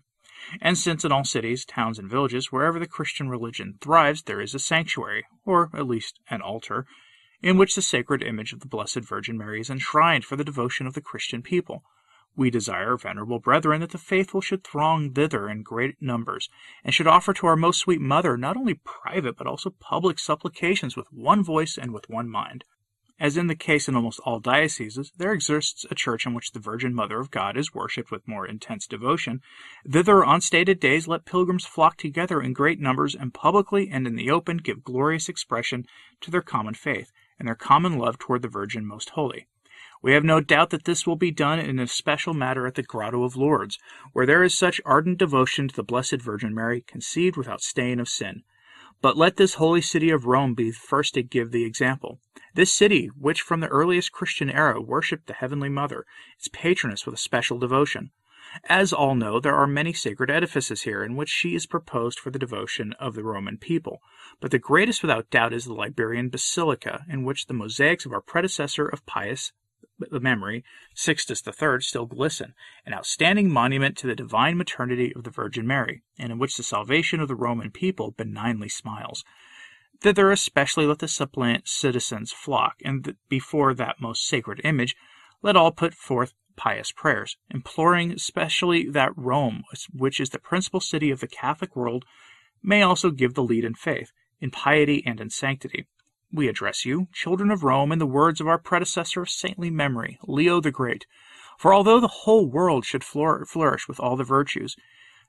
And 0.61 0.77
since 0.77 1.03
in 1.03 1.11
all 1.11 1.23
cities, 1.23 1.65
towns, 1.65 1.99
and 1.99 2.09
villages, 2.09 2.51
wherever 2.51 2.79
the 2.79 2.87
Christian 2.87 3.29
religion 3.29 3.77
thrives, 3.81 4.23
there 4.23 4.41
is 4.41 4.53
a 4.53 4.59
sanctuary, 4.59 5.25
or 5.45 5.69
at 5.73 5.87
least 5.87 6.19
an 6.29 6.41
altar, 6.41 6.85
in 7.41 7.57
which 7.57 7.75
the 7.75 7.81
sacred 7.81 8.21
image 8.23 8.53
of 8.53 8.59
the 8.59 8.67
Blessed 8.67 9.01
Virgin 9.01 9.37
Mary 9.37 9.59
is 9.59 9.69
enshrined 9.69 10.25
for 10.25 10.35
the 10.35 10.43
devotion 10.43 10.87
of 10.87 10.93
the 10.93 11.01
Christian 11.01 11.41
people, 11.41 11.83
we 12.37 12.51
desire, 12.51 12.95
venerable 12.95 13.39
brethren, 13.39 13.81
that 13.81 13.89
the 13.89 13.97
faithful 13.97 14.41
should 14.41 14.63
throng 14.63 15.11
thither 15.11 15.49
in 15.49 15.63
great 15.63 15.99
numbers, 15.99 16.49
and 16.83 16.93
should 16.93 17.07
offer 17.07 17.33
to 17.33 17.47
our 17.47 17.55
most 17.55 17.79
sweet 17.79 17.99
Mother 17.99 18.37
not 18.37 18.55
only 18.55 18.75
private 18.75 19.35
but 19.35 19.47
also 19.47 19.71
public 19.71 20.19
supplications 20.19 20.95
with 20.95 21.11
one 21.11 21.43
voice 21.43 21.79
and 21.79 21.91
with 21.91 22.07
one 22.09 22.29
mind. 22.29 22.63
As 23.19 23.35
in 23.35 23.47
the 23.47 23.55
case 23.55 23.87
in 23.87 23.95
almost 23.95 24.19
all 24.19 24.39
dioceses, 24.39 25.11
there 25.17 25.33
exists 25.33 25.85
a 25.89 25.95
church 25.95 26.27
in 26.27 26.35
which 26.35 26.51
the 26.51 26.59
Virgin 26.59 26.93
Mother 26.93 27.19
of 27.19 27.31
God 27.31 27.57
is 27.57 27.73
worshipped 27.73 28.11
with 28.11 28.27
more 28.27 28.45
intense 28.45 28.85
devotion. 28.85 29.41
Thither 29.89 30.23
on 30.23 30.39
stated 30.39 30.79
days 30.79 31.07
let 31.07 31.25
pilgrims 31.25 31.65
flock 31.65 31.97
together 31.97 32.39
in 32.39 32.53
great 32.53 32.79
numbers 32.79 33.15
and 33.15 33.33
publicly 33.33 33.89
and 33.89 34.05
in 34.05 34.15
the 34.15 34.29
open 34.29 34.57
give 34.57 34.83
glorious 34.83 35.29
expression 35.29 35.87
to 36.21 36.29
their 36.29 36.43
common 36.43 36.75
faith 36.75 37.11
and 37.39 37.47
their 37.47 37.55
common 37.55 37.97
love 37.97 38.19
toward 38.19 38.43
the 38.43 38.47
Virgin 38.47 38.85
Most 38.85 39.09
Holy. 39.11 39.47
We 40.03 40.13
have 40.13 40.23
no 40.23 40.39
doubt 40.39 40.69
that 40.69 40.85
this 40.85 41.07
will 41.07 41.15
be 41.15 41.31
done 41.31 41.57
in 41.57 41.79
a 41.79 41.87
special 41.87 42.35
matter 42.35 42.67
at 42.67 42.75
the 42.75 42.83
Grotto 42.83 43.23
of 43.23 43.35
Lourdes, 43.35 43.79
where 44.13 44.27
there 44.27 44.43
is 44.43 44.53
such 44.53 44.79
ardent 44.85 45.17
devotion 45.17 45.67
to 45.67 45.75
the 45.75 45.83
Blessed 45.83 46.21
Virgin 46.21 46.53
Mary, 46.53 46.81
conceived 46.81 47.35
without 47.35 47.61
stain 47.61 47.99
of 47.99 48.07
sin. 48.07 48.43
But 49.01 49.17
let 49.17 49.37
this 49.37 49.55
holy 49.55 49.81
city 49.81 50.09
of 50.09 50.25
Rome 50.25 50.53
be 50.55 50.71
the 50.71 50.77
first 50.77 51.13
to 51.13 51.23
give 51.23 51.51
the 51.51 51.63
example. 51.63 52.19
This 52.55 52.73
city, 52.73 53.07
which 53.07 53.41
from 53.41 53.59
the 53.59 53.67
earliest 53.67 54.11
Christian 54.11 54.49
era 54.49 54.81
worshipped 54.81 55.27
the 55.27 55.33
Heavenly 55.33 55.69
Mother, 55.69 56.05
its 56.37 56.47
patroness 56.47 57.05
with 57.05 57.13
a 57.13 57.19
special 57.19 57.59
devotion. 57.59 58.09
As 58.67 58.91
all 58.93 59.13
know, 59.13 59.39
there 59.39 59.55
are 59.55 59.67
many 59.67 59.93
sacred 59.93 60.31
edifices 60.31 60.81
here 60.81 61.03
in 61.03 61.15
which 61.15 61.29
she 61.29 61.53
is 61.53 61.67
proposed 61.67 62.17
for 62.17 62.31
the 62.31 62.39
devotion 62.39 62.93
of 62.93 63.13
the 63.13 63.23
Roman 63.23 63.57
people, 63.57 64.01
but 64.39 64.49
the 64.49 64.57
greatest 64.57 65.03
without 65.03 65.29
doubt 65.29 65.53
is 65.53 65.65
the 65.65 65.73
Liberian 65.73 66.29
Basilica, 66.29 67.05
in 67.07 67.23
which 67.23 67.45
the 67.45 67.53
mosaics 67.53 68.05
of 68.05 68.13
our 68.13 68.21
predecessor 68.21 68.87
of 68.87 69.05
pious 69.05 69.51
memory, 70.11 70.63
Sixtus 70.93 71.41
III, 71.45 71.81
still 71.81 72.05
glisten, 72.05 72.53
an 72.85 72.93
outstanding 72.93 73.51
monument 73.51 73.97
to 73.97 74.07
the 74.07 74.15
divine 74.15 74.57
maternity 74.57 75.13
of 75.15 75.23
the 75.23 75.29
Virgin 75.29 75.65
Mary, 75.65 76.03
and 76.17 76.31
in 76.31 76.39
which 76.39 76.57
the 76.57 76.63
salvation 76.63 77.19
of 77.19 77.27
the 77.27 77.35
Roman 77.35 77.71
people 77.71 78.11
benignly 78.11 78.69
smiles. 78.69 79.23
Thither 80.01 80.31
especially 80.31 80.85
let 80.85 80.99
the 80.99 81.07
suppliant 81.07 81.67
citizens 81.67 82.31
flock, 82.31 82.75
and 82.83 83.15
before 83.29 83.73
that 83.73 83.99
most 83.99 84.27
sacred 84.27 84.61
image 84.63 84.95
let 85.41 85.55
all 85.55 85.71
put 85.71 85.93
forth 85.93 86.33
pious 86.55 86.91
prayers, 86.91 87.37
imploring 87.49 88.11
especially 88.11 88.89
that 88.89 89.15
Rome, 89.15 89.63
which 89.93 90.19
is 90.19 90.31
the 90.31 90.39
principal 90.39 90.79
city 90.79 91.09
of 91.09 91.19
the 91.19 91.27
Catholic 91.27 91.75
world, 91.75 92.05
may 92.61 92.81
also 92.81 93.11
give 93.11 93.33
the 93.33 93.43
lead 93.43 93.63
in 93.63 93.75
faith, 93.75 94.11
in 94.41 94.51
piety, 94.51 95.03
and 95.05 95.21
in 95.21 95.29
sanctity. 95.29 95.87
We 96.31 96.49
address 96.49 96.85
you, 96.85 97.07
children 97.13 97.51
of 97.51 97.63
Rome, 97.63 97.91
in 97.91 97.99
the 97.99 98.05
words 98.05 98.41
of 98.41 98.47
our 98.47 98.57
predecessor 98.57 99.21
of 99.21 99.29
saintly 99.29 99.69
memory, 99.69 100.19
Leo 100.27 100.59
the 100.59 100.71
Great. 100.71 101.05
For 101.57 101.73
although 101.73 101.99
the 101.99 102.07
whole 102.07 102.45
world 102.45 102.85
should 102.85 103.03
flourish 103.03 103.87
with 103.87 103.99
all 103.99 104.15
the 104.17 104.23
virtues, 104.23 104.75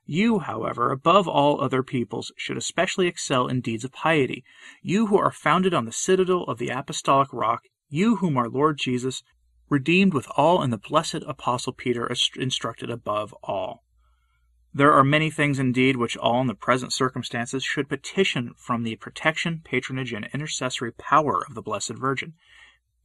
you, 0.05 0.39
however, 0.39 0.91
above 0.91 1.27
all 1.27 1.61
other 1.61 1.83
peoples, 1.83 2.31
should 2.35 2.57
especially 2.57 3.07
excel 3.07 3.47
in 3.47 3.61
deeds 3.61 3.85
of 3.85 3.91
piety, 3.91 4.43
you 4.81 5.07
who 5.07 5.17
are 5.17 5.31
founded 5.31 5.73
on 5.73 5.85
the 5.85 5.91
citadel 5.91 6.43
of 6.43 6.57
the 6.57 6.69
apostolic 6.69 7.31
rock, 7.31 7.63
you 7.87 8.17
whom 8.17 8.37
our 8.37 8.49
Lord 8.49 8.77
Jesus 8.77 9.23
redeemed 9.69 10.13
with 10.13 10.27
all 10.35 10.61
and 10.61 10.73
the 10.73 10.77
blessed 10.77 11.23
apostle 11.27 11.73
Peter 11.73 12.11
instructed 12.35 12.89
above 12.89 13.33
all. 13.43 13.83
There 14.79 14.93
are 14.93 15.03
many 15.03 15.29
things 15.29 15.59
indeed 15.59 15.97
which 15.97 16.15
all 16.15 16.39
in 16.39 16.47
the 16.47 16.55
present 16.55 16.93
circumstances 16.93 17.65
should 17.65 17.89
petition 17.89 18.53
from 18.55 18.83
the 18.83 18.95
protection, 18.95 19.59
patronage, 19.61 20.13
and 20.13 20.29
intercessory 20.33 20.93
power 20.93 21.43
of 21.45 21.53
the 21.53 21.61
Blessed 21.61 21.95
Virgin. 21.95 22.35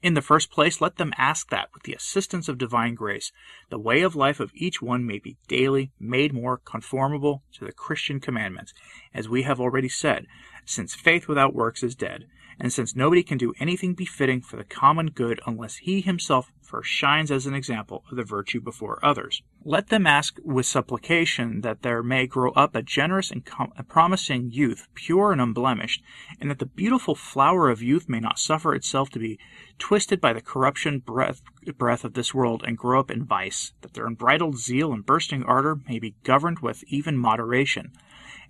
In 0.00 0.14
the 0.14 0.22
first 0.22 0.52
place, 0.52 0.80
let 0.80 0.98
them 0.98 1.12
ask 1.18 1.50
that, 1.50 1.70
with 1.74 1.82
the 1.82 1.94
assistance 1.94 2.48
of 2.48 2.58
divine 2.58 2.94
grace, 2.94 3.32
the 3.70 3.78
way 3.80 4.02
of 4.02 4.14
life 4.14 4.38
of 4.38 4.52
each 4.54 4.80
one 4.80 5.04
may 5.04 5.18
be 5.18 5.36
daily 5.48 5.90
made 5.98 6.32
more 6.32 6.58
conformable 6.58 7.42
to 7.54 7.64
the 7.64 7.72
Christian 7.72 8.20
commandments, 8.20 8.72
as 9.12 9.28
we 9.28 9.42
have 9.42 9.58
already 9.58 9.88
said, 9.88 10.28
since 10.64 10.94
faith 10.94 11.26
without 11.26 11.56
works 11.56 11.82
is 11.82 11.96
dead, 11.96 12.28
and 12.58 12.72
since 12.72 12.96
nobody 12.96 13.22
can 13.22 13.38
do 13.38 13.54
anything 13.58 13.94
befitting 13.94 14.40
for 14.40 14.56
the 14.56 14.64
common 14.64 15.10
good 15.10 15.40
unless 15.46 15.76
he 15.76 16.00
himself 16.00 16.52
first 16.62 16.90
shines 16.90 17.30
as 17.30 17.46
an 17.46 17.54
example 17.54 18.04
of 18.10 18.16
the 18.16 18.24
virtue 18.24 18.60
before 18.60 19.04
others. 19.04 19.42
Let 19.64 19.88
them 19.88 20.06
ask 20.06 20.38
with 20.42 20.66
supplication 20.66 21.60
that 21.60 21.82
there 21.82 22.02
may 22.02 22.26
grow 22.26 22.52
up 22.52 22.74
a 22.74 22.82
generous 22.82 23.30
and 23.30 23.44
com- 23.44 23.72
a 23.76 23.82
promising 23.82 24.50
youth, 24.50 24.88
pure 24.94 25.32
and 25.32 25.40
unblemished, 25.40 26.02
and 26.40 26.50
that 26.50 26.58
the 26.58 26.66
beautiful 26.66 27.14
flower 27.14 27.70
of 27.70 27.82
youth 27.82 28.08
may 28.08 28.20
not 28.20 28.38
suffer 28.38 28.74
itself 28.74 29.10
to 29.10 29.18
be 29.18 29.38
twisted 29.78 30.20
by 30.20 30.32
the 30.32 30.40
corruption 30.40 30.98
breath, 30.98 31.42
breath 31.78 32.04
of 32.04 32.14
this 32.14 32.34
world 32.34 32.64
and 32.66 32.78
grow 32.78 33.00
up 33.00 33.10
in 33.10 33.24
vice, 33.24 33.72
that 33.82 33.94
their 33.94 34.06
unbridled 34.06 34.58
zeal 34.58 34.92
and 34.92 35.06
bursting 35.06 35.44
ardor 35.44 35.78
may 35.88 35.98
be 35.98 36.16
governed 36.24 36.60
with 36.60 36.82
even 36.88 37.16
moderation 37.16 37.92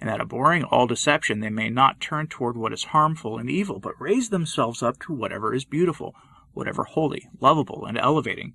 and 0.00 0.08
that 0.08 0.20
abhorring 0.20 0.64
all 0.64 0.86
deception 0.86 1.40
they 1.40 1.50
may 1.50 1.68
not 1.68 2.00
turn 2.00 2.26
toward 2.26 2.56
what 2.56 2.72
is 2.72 2.84
harmful 2.84 3.38
and 3.38 3.50
evil, 3.50 3.78
but 3.78 4.00
raise 4.00 4.30
themselves 4.30 4.82
up 4.82 4.98
to 5.00 5.12
whatever 5.12 5.54
is 5.54 5.64
beautiful, 5.64 6.14
whatever 6.52 6.84
holy, 6.84 7.28
lovable, 7.40 7.84
and 7.86 7.98
elevating. 7.98 8.54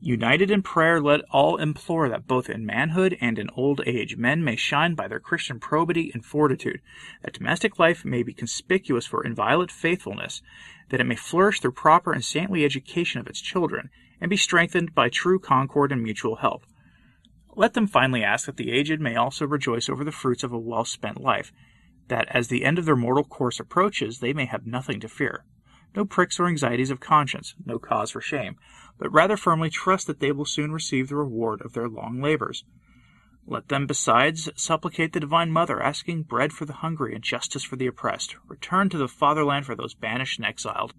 United 0.00 0.48
in 0.50 0.62
prayer, 0.62 1.00
let 1.00 1.22
all 1.30 1.56
implore 1.56 2.08
that 2.08 2.28
both 2.28 2.48
in 2.48 2.64
manhood 2.64 3.16
and 3.20 3.36
in 3.36 3.50
old 3.56 3.80
age 3.84 4.16
men 4.16 4.44
may 4.44 4.54
shine 4.54 4.94
by 4.94 5.08
their 5.08 5.18
Christian 5.18 5.58
probity 5.58 6.12
and 6.14 6.24
fortitude, 6.24 6.80
that 7.22 7.34
domestic 7.34 7.80
life 7.80 8.04
may 8.04 8.22
be 8.22 8.32
conspicuous 8.32 9.06
for 9.06 9.24
inviolate 9.24 9.72
faithfulness, 9.72 10.40
that 10.90 11.00
it 11.00 11.04
may 11.04 11.16
flourish 11.16 11.60
through 11.60 11.72
proper 11.72 12.12
and 12.12 12.24
saintly 12.24 12.64
education 12.64 13.20
of 13.20 13.26
its 13.26 13.40
children, 13.40 13.90
and 14.20 14.30
be 14.30 14.36
strengthened 14.36 14.94
by 14.94 15.08
true 15.08 15.40
concord 15.40 15.90
and 15.90 16.02
mutual 16.02 16.36
help 16.36 16.64
let 17.58 17.74
them 17.74 17.88
finally 17.88 18.22
ask 18.22 18.46
that 18.46 18.56
the 18.56 18.70
aged 18.70 19.00
may 19.00 19.16
also 19.16 19.44
rejoice 19.44 19.88
over 19.88 20.04
the 20.04 20.12
fruits 20.12 20.44
of 20.44 20.52
a 20.52 20.58
well 20.58 20.84
spent 20.84 21.20
life, 21.20 21.52
that 22.06 22.28
as 22.28 22.46
the 22.46 22.64
end 22.64 22.78
of 22.78 22.84
their 22.84 22.94
mortal 22.94 23.24
course 23.24 23.58
approaches, 23.58 24.20
they 24.20 24.32
may 24.32 24.44
have 24.44 24.64
nothing 24.64 25.00
to 25.00 25.08
fear. 25.08 25.44
No 25.96 26.04
pricks 26.04 26.38
or 26.38 26.46
anxieties 26.46 26.92
of 26.92 27.00
conscience, 27.00 27.56
no 27.66 27.80
cause 27.80 28.12
for 28.12 28.20
shame, 28.20 28.54
but 28.96 29.12
rather 29.12 29.36
firmly 29.36 29.70
trust 29.70 30.06
that 30.06 30.20
they 30.20 30.30
will 30.30 30.44
soon 30.44 30.70
receive 30.70 31.08
the 31.08 31.16
reward 31.16 31.60
of 31.62 31.72
their 31.72 31.88
long 31.88 32.22
labors. 32.22 32.62
Let 33.44 33.68
them 33.68 33.88
besides 33.88 34.48
supplicate 34.54 35.12
the 35.12 35.18
Divine 35.20 35.50
Mother, 35.50 35.82
asking 35.82 36.24
bread 36.24 36.52
for 36.52 36.64
the 36.64 36.74
hungry 36.74 37.12
and 37.12 37.24
justice 37.24 37.64
for 37.64 37.74
the 37.74 37.88
oppressed, 37.88 38.36
return 38.46 38.88
to 38.90 38.98
the 38.98 39.08
fatherland 39.08 39.66
for 39.66 39.74
those 39.74 39.94
banished 39.94 40.38
and 40.38 40.46
exiled, 40.46 40.94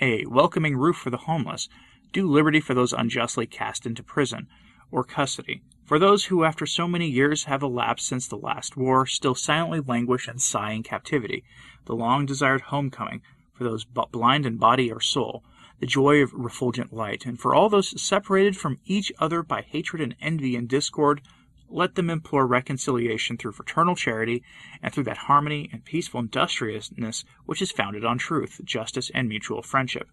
a 0.00 0.24
welcoming 0.26 0.76
roof 0.76 0.96
for 0.96 1.10
the 1.10 1.18
homeless, 1.18 1.68
due 2.12 2.28
liberty 2.28 2.58
for 2.58 2.74
those 2.74 2.92
unjustly 2.92 3.46
cast 3.46 3.86
into 3.86 4.02
prison, 4.02 4.48
or 4.92 5.02
custody. 5.02 5.62
For 5.84 5.98
those 5.98 6.26
who, 6.26 6.44
after 6.44 6.64
so 6.64 6.86
many 6.86 7.08
years 7.08 7.44
have 7.44 7.62
elapsed 7.62 8.06
since 8.06 8.28
the 8.28 8.36
last 8.36 8.76
war, 8.76 9.04
still 9.06 9.34
silently 9.34 9.80
languish 9.80 10.28
and 10.28 10.40
sigh 10.40 10.72
in 10.72 10.84
captivity, 10.84 11.42
the 11.86 11.96
long 11.96 12.24
desired 12.24 12.60
homecoming, 12.60 13.22
for 13.52 13.64
those 13.64 13.84
blind 13.84 14.46
in 14.46 14.56
body 14.58 14.92
or 14.92 15.00
soul, 15.00 15.42
the 15.80 15.86
joy 15.86 16.22
of 16.22 16.32
refulgent 16.32 16.92
light, 16.92 17.26
and 17.26 17.40
for 17.40 17.54
all 17.54 17.68
those 17.68 18.00
separated 18.00 18.56
from 18.56 18.78
each 18.84 19.10
other 19.18 19.42
by 19.42 19.62
hatred 19.62 20.00
and 20.00 20.14
envy 20.20 20.54
and 20.54 20.68
discord, 20.68 21.20
let 21.68 21.94
them 21.94 22.10
implore 22.10 22.46
reconciliation 22.46 23.36
through 23.36 23.52
fraternal 23.52 23.96
charity 23.96 24.44
and 24.82 24.92
through 24.92 25.04
that 25.04 25.16
harmony 25.16 25.68
and 25.72 25.84
peaceful 25.84 26.20
industriousness 26.20 27.24
which 27.46 27.60
is 27.60 27.72
founded 27.72 28.04
on 28.04 28.18
truth, 28.18 28.60
justice, 28.64 29.10
and 29.14 29.28
mutual 29.28 29.62
friendship. 29.62 30.08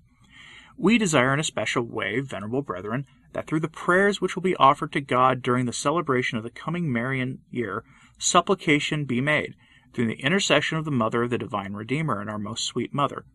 We 0.82 0.98
desire 0.98 1.34
in 1.34 1.42
a 1.42 1.44
special 1.44 1.84
way, 1.84 2.22
venerable 2.22 2.62
brethren, 2.62 3.06
that 3.34 3.48
through 3.48 3.60
the 3.60 3.68
prayers 3.68 4.22
which 4.22 4.38
will 4.38 4.44
be 4.44 4.56
offered 4.56 4.94
to 4.94 5.02
God 5.02 5.42
during 5.42 5.66
the 5.66 5.74
celebration 5.74 6.38
of 6.38 6.46
the 6.46 6.50
coming 6.50 6.90
Marian 6.90 7.40
year, 7.52 7.84
supplication 8.18 9.04
be 9.04 9.20
made, 9.20 9.56
through 9.94 10.08
the 10.08 10.24
intercession 10.24 10.78
of 10.78 10.86
the 10.86 10.92
Mother 10.92 11.24
of 11.24 11.32
the 11.32 11.38
Divine 11.38 11.74
Redeemer 11.74 12.22
and 12.22 12.30
our 12.30 12.40
most 12.40 12.64
sweet 12.64 12.94
Mother. 12.94 13.26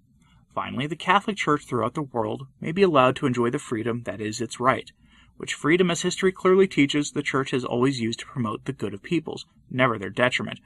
Finally, 0.55 0.87
the 0.87 0.97
Catholic 0.97 1.37
Church 1.37 1.67
throughout 1.67 1.93
the 1.93 2.01
world 2.01 2.47
may 2.63 2.73
be 2.73 2.81
allowed 2.81 3.15
to 3.17 3.27
enjoy 3.27 3.51
the 3.51 3.59
freedom 3.59 4.05
that 4.05 4.23
is 4.23 4.41
its 4.41 4.59
right, 4.59 4.91
which 5.37 5.53
freedom, 5.53 5.91
as 5.91 6.01
history 6.01 6.33
clearly 6.33 6.67
teaches, 6.67 7.11
the 7.11 7.23
Church 7.23 7.51
has 7.51 7.63
always 7.63 8.01
used 8.01 8.21
to 8.21 8.27
promote 8.27 8.65
the 8.65 8.73
good 8.73 8.95
of 8.95 9.03
peoples, 9.03 9.45
never 9.71 9.99
their 9.99 10.09
detriment, 10.09 10.61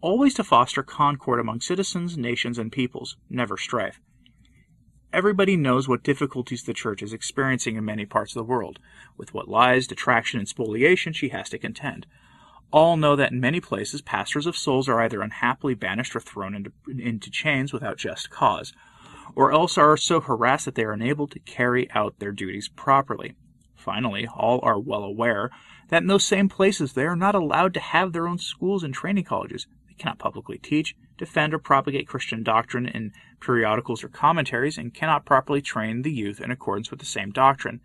always 0.00 0.34
to 0.34 0.42
foster 0.42 0.82
concord 0.82 1.38
among 1.38 1.60
citizens, 1.60 2.18
nations, 2.18 2.58
and 2.58 2.72
peoples, 2.72 3.16
never 3.30 3.56
strife. 3.56 4.00
Everybody 5.14 5.56
knows 5.56 5.86
what 5.86 6.02
difficulties 6.02 6.64
the 6.64 6.74
Church 6.74 7.00
is 7.00 7.12
experiencing 7.12 7.76
in 7.76 7.84
many 7.84 8.04
parts 8.04 8.32
of 8.32 8.40
the 8.40 8.50
world, 8.50 8.80
with 9.16 9.32
what 9.32 9.46
lies, 9.46 9.86
detraction, 9.86 10.40
and 10.40 10.48
spoliation 10.48 11.12
she 11.12 11.28
has 11.28 11.48
to 11.50 11.58
contend. 11.58 12.08
All 12.72 12.96
know 12.96 13.14
that 13.14 13.30
in 13.30 13.38
many 13.38 13.60
places 13.60 14.02
pastors 14.02 14.44
of 14.44 14.56
souls 14.56 14.88
are 14.88 15.00
either 15.00 15.22
unhappily 15.22 15.74
banished 15.74 16.16
or 16.16 16.20
thrown 16.20 16.52
into, 16.56 16.72
into 16.88 17.30
chains 17.30 17.72
without 17.72 17.96
just 17.96 18.28
cause, 18.28 18.72
or 19.36 19.52
else 19.52 19.78
are 19.78 19.96
so 19.96 20.18
harassed 20.18 20.64
that 20.64 20.74
they 20.74 20.82
are 20.82 20.90
unable 20.90 21.28
to 21.28 21.38
carry 21.38 21.88
out 21.92 22.18
their 22.18 22.32
duties 22.32 22.66
properly. 22.66 23.36
Finally, 23.76 24.26
all 24.26 24.58
are 24.64 24.80
well 24.80 25.04
aware 25.04 25.48
that 25.90 26.02
in 26.02 26.08
those 26.08 26.24
same 26.24 26.48
places 26.48 26.94
they 26.94 27.04
are 27.04 27.14
not 27.14 27.36
allowed 27.36 27.72
to 27.74 27.78
have 27.78 28.12
their 28.12 28.26
own 28.26 28.38
schools 28.38 28.82
and 28.82 28.92
training 28.92 29.22
colleges. 29.22 29.68
They 29.86 29.94
cannot 29.94 30.18
publicly 30.18 30.58
teach, 30.58 30.96
defend, 31.18 31.54
or 31.54 31.58
propagate 31.58 32.08
Christian 32.08 32.42
doctrine 32.42 32.86
in 32.86 33.12
periodicals 33.40 34.02
or 34.02 34.08
commentaries, 34.08 34.78
and 34.78 34.94
cannot 34.94 35.24
properly 35.24 35.60
train 35.60 36.02
the 36.02 36.12
youth 36.12 36.40
in 36.40 36.50
accordance 36.50 36.90
with 36.90 37.00
the 37.00 37.06
same 37.06 37.30
doctrine. 37.30 37.80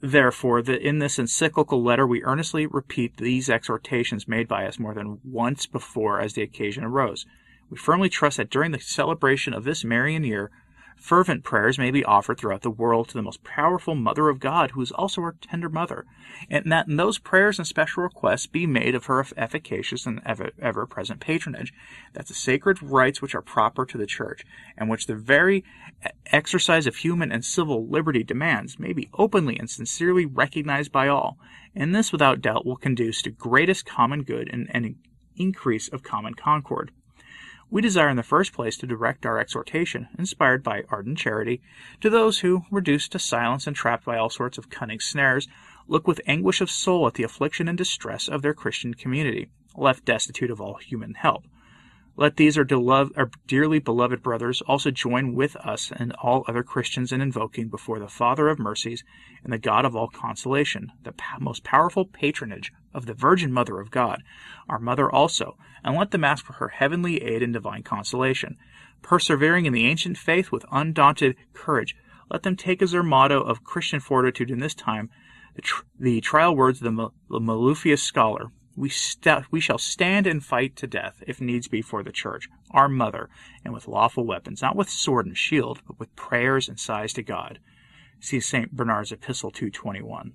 Therefore, 0.00 0.60
the, 0.60 0.78
in 0.78 0.98
this 0.98 1.18
encyclical 1.18 1.82
letter, 1.82 2.06
we 2.06 2.22
earnestly 2.24 2.66
repeat 2.66 3.16
these 3.16 3.48
exhortations 3.48 4.28
made 4.28 4.46
by 4.46 4.66
us 4.66 4.78
more 4.78 4.92
than 4.92 5.18
once 5.24 5.66
before 5.66 6.20
as 6.20 6.34
the 6.34 6.42
occasion 6.42 6.84
arose. 6.84 7.24
We 7.70 7.78
firmly 7.78 8.10
trust 8.10 8.36
that 8.36 8.50
during 8.50 8.72
the 8.72 8.80
celebration 8.80 9.54
of 9.54 9.64
this 9.64 9.84
Marian 9.84 10.24
year, 10.24 10.50
fervent 10.96 11.44
prayers 11.44 11.78
may 11.78 11.90
be 11.90 12.04
offered 12.04 12.38
throughout 12.38 12.62
the 12.62 12.70
world 12.70 13.08
to 13.08 13.14
the 13.14 13.22
most 13.22 13.44
powerful 13.44 13.94
Mother 13.94 14.28
of 14.28 14.40
God, 14.40 14.70
who 14.70 14.80
is 14.80 14.92
also 14.92 15.20
our 15.22 15.36
tender 15.40 15.68
Mother, 15.68 16.06
and 16.48 16.70
that 16.72 16.88
in 16.88 16.96
those 16.96 17.18
prayers 17.18 17.58
and 17.58 17.66
special 17.66 18.02
requests 18.02 18.46
be 18.46 18.66
made 18.66 18.94
of 18.94 19.06
her 19.06 19.24
efficacious 19.36 20.06
and 20.06 20.20
ever 20.24 20.86
present 20.86 21.20
patronage, 21.20 21.72
that 22.14 22.26
the 22.26 22.34
sacred 22.34 22.82
rights 22.82 23.20
which 23.20 23.34
are 23.34 23.42
proper 23.42 23.84
to 23.84 23.98
the 23.98 24.06
Church, 24.06 24.44
and 24.76 24.88
which 24.88 25.06
the 25.06 25.14
very 25.14 25.64
exercise 26.26 26.86
of 26.86 26.96
human 26.96 27.30
and 27.30 27.44
civil 27.44 27.86
liberty 27.86 28.22
demands, 28.22 28.78
may 28.78 28.92
be 28.92 29.08
openly 29.14 29.58
and 29.58 29.70
sincerely 29.70 30.26
recognized 30.26 30.90
by 30.92 31.08
all, 31.08 31.38
and 31.74 31.94
this 31.94 32.12
without 32.12 32.40
doubt 32.40 32.64
will 32.64 32.76
conduce 32.76 33.20
to 33.22 33.30
greatest 33.30 33.84
common 33.84 34.22
good 34.22 34.48
and 34.52 34.68
an 34.74 34.96
increase 35.36 35.88
of 35.88 36.02
common 36.02 36.34
concord. 36.34 36.92
We 37.70 37.82
desire 37.82 38.08
in 38.08 38.16
the 38.16 38.22
first 38.22 38.52
place 38.52 38.76
to 38.76 38.86
direct 38.86 39.24
our 39.24 39.38
exhortation, 39.38 40.08
inspired 40.18 40.62
by 40.62 40.84
ardent 40.90 41.18
charity, 41.18 41.62
to 42.00 42.10
those 42.10 42.40
who, 42.40 42.64
reduced 42.70 43.12
to 43.12 43.18
silence 43.18 43.66
and 43.66 43.74
trapped 43.74 44.04
by 44.04 44.18
all 44.18 44.30
sorts 44.30 44.58
of 44.58 44.70
cunning 44.70 45.00
snares, 45.00 45.48
look 45.88 46.06
with 46.06 46.20
anguish 46.26 46.60
of 46.60 46.70
soul 46.70 47.06
at 47.06 47.14
the 47.14 47.22
affliction 47.22 47.66
and 47.68 47.78
distress 47.78 48.28
of 48.28 48.42
their 48.42 48.54
Christian 48.54 48.94
community, 48.94 49.50
left 49.76 50.04
destitute 50.04 50.50
of 50.50 50.60
all 50.60 50.74
human 50.74 51.14
help. 51.14 51.46
Let 52.16 52.36
these 52.36 52.56
our, 52.56 52.66
our, 52.70 53.30
dearly 53.48 53.80
beloved 53.80 54.22
brothers 54.22 54.62
also 54.62 54.92
join 54.92 55.34
with 55.34 55.56
us 55.56 55.90
and 55.94 56.12
all 56.12 56.44
other 56.46 56.62
Christians 56.62 57.10
in 57.10 57.20
invoking 57.20 57.68
before 57.68 57.98
the 57.98 58.06
Father 58.06 58.48
of 58.48 58.60
mercies 58.60 59.02
and 59.42 59.52
the 59.52 59.58
God 59.58 59.84
of 59.84 59.96
all 59.96 60.06
consolation, 60.06 60.92
the 61.02 61.12
most 61.40 61.64
powerful 61.64 62.04
patronage 62.04 62.72
of 62.92 63.06
the 63.06 63.14
Virgin 63.14 63.52
Mother 63.52 63.80
of 63.80 63.90
God, 63.90 64.22
our 64.68 64.78
Mother 64.78 65.10
also, 65.10 65.56
and 65.82 65.96
let 65.96 66.12
them 66.12 66.22
ask 66.22 66.44
for 66.46 66.52
her 66.54 66.68
heavenly 66.68 67.20
aid 67.20 67.42
and 67.42 67.52
divine 67.52 67.82
consolation. 67.82 68.58
Persevering 69.02 69.66
in 69.66 69.72
the 69.72 69.86
ancient 69.86 70.16
faith 70.16 70.52
with 70.52 70.64
undaunted 70.70 71.34
courage, 71.52 71.96
let 72.30 72.44
them 72.44 72.54
take 72.54 72.80
as 72.80 72.92
their 72.92 73.02
motto 73.02 73.40
of 73.40 73.64
Christian 73.64 73.98
fortitude 73.98 74.52
in 74.52 74.60
this 74.60 74.74
time 74.74 75.10
the, 75.56 75.62
tr- 75.62 75.82
the 75.98 76.20
trial 76.20 76.54
words 76.54 76.80
of 76.80 76.94
the, 76.94 77.08
the 77.28 77.40
Mellifluous 77.40 78.02
scholar, 78.02 78.52
we, 78.76 78.88
st- 78.88 79.50
we 79.50 79.60
shall 79.60 79.78
stand 79.78 80.26
and 80.26 80.44
fight 80.44 80.76
to 80.76 80.86
death, 80.86 81.22
if 81.26 81.40
needs 81.40 81.68
be, 81.68 81.82
for 81.82 82.02
the 82.02 82.12
church, 82.12 82.48
our 82.70 82.88
mother, 82.88 83.28
and 83.64 83.72
with 83.72 83.88
lawful 83.88 84.24
weapons, 84.26 84.62
not 84.62 84.76
with 84.76 84.90
sword 84.90 85.26
and 85.26 85.36
shield, 85.36 85.80
but 85.86 85.98
with 85.98 86.14
prayers 86.16 86.68
and 86.68 86.78
sighs 86.78 87.12
to 87.14 87.22
God. 87.22 87.58
See 88.20 88.40
St. 88.40 88.72
Bernard's 88.72 89.12
Epistle 89.12 89.50
221. 89.50 90.32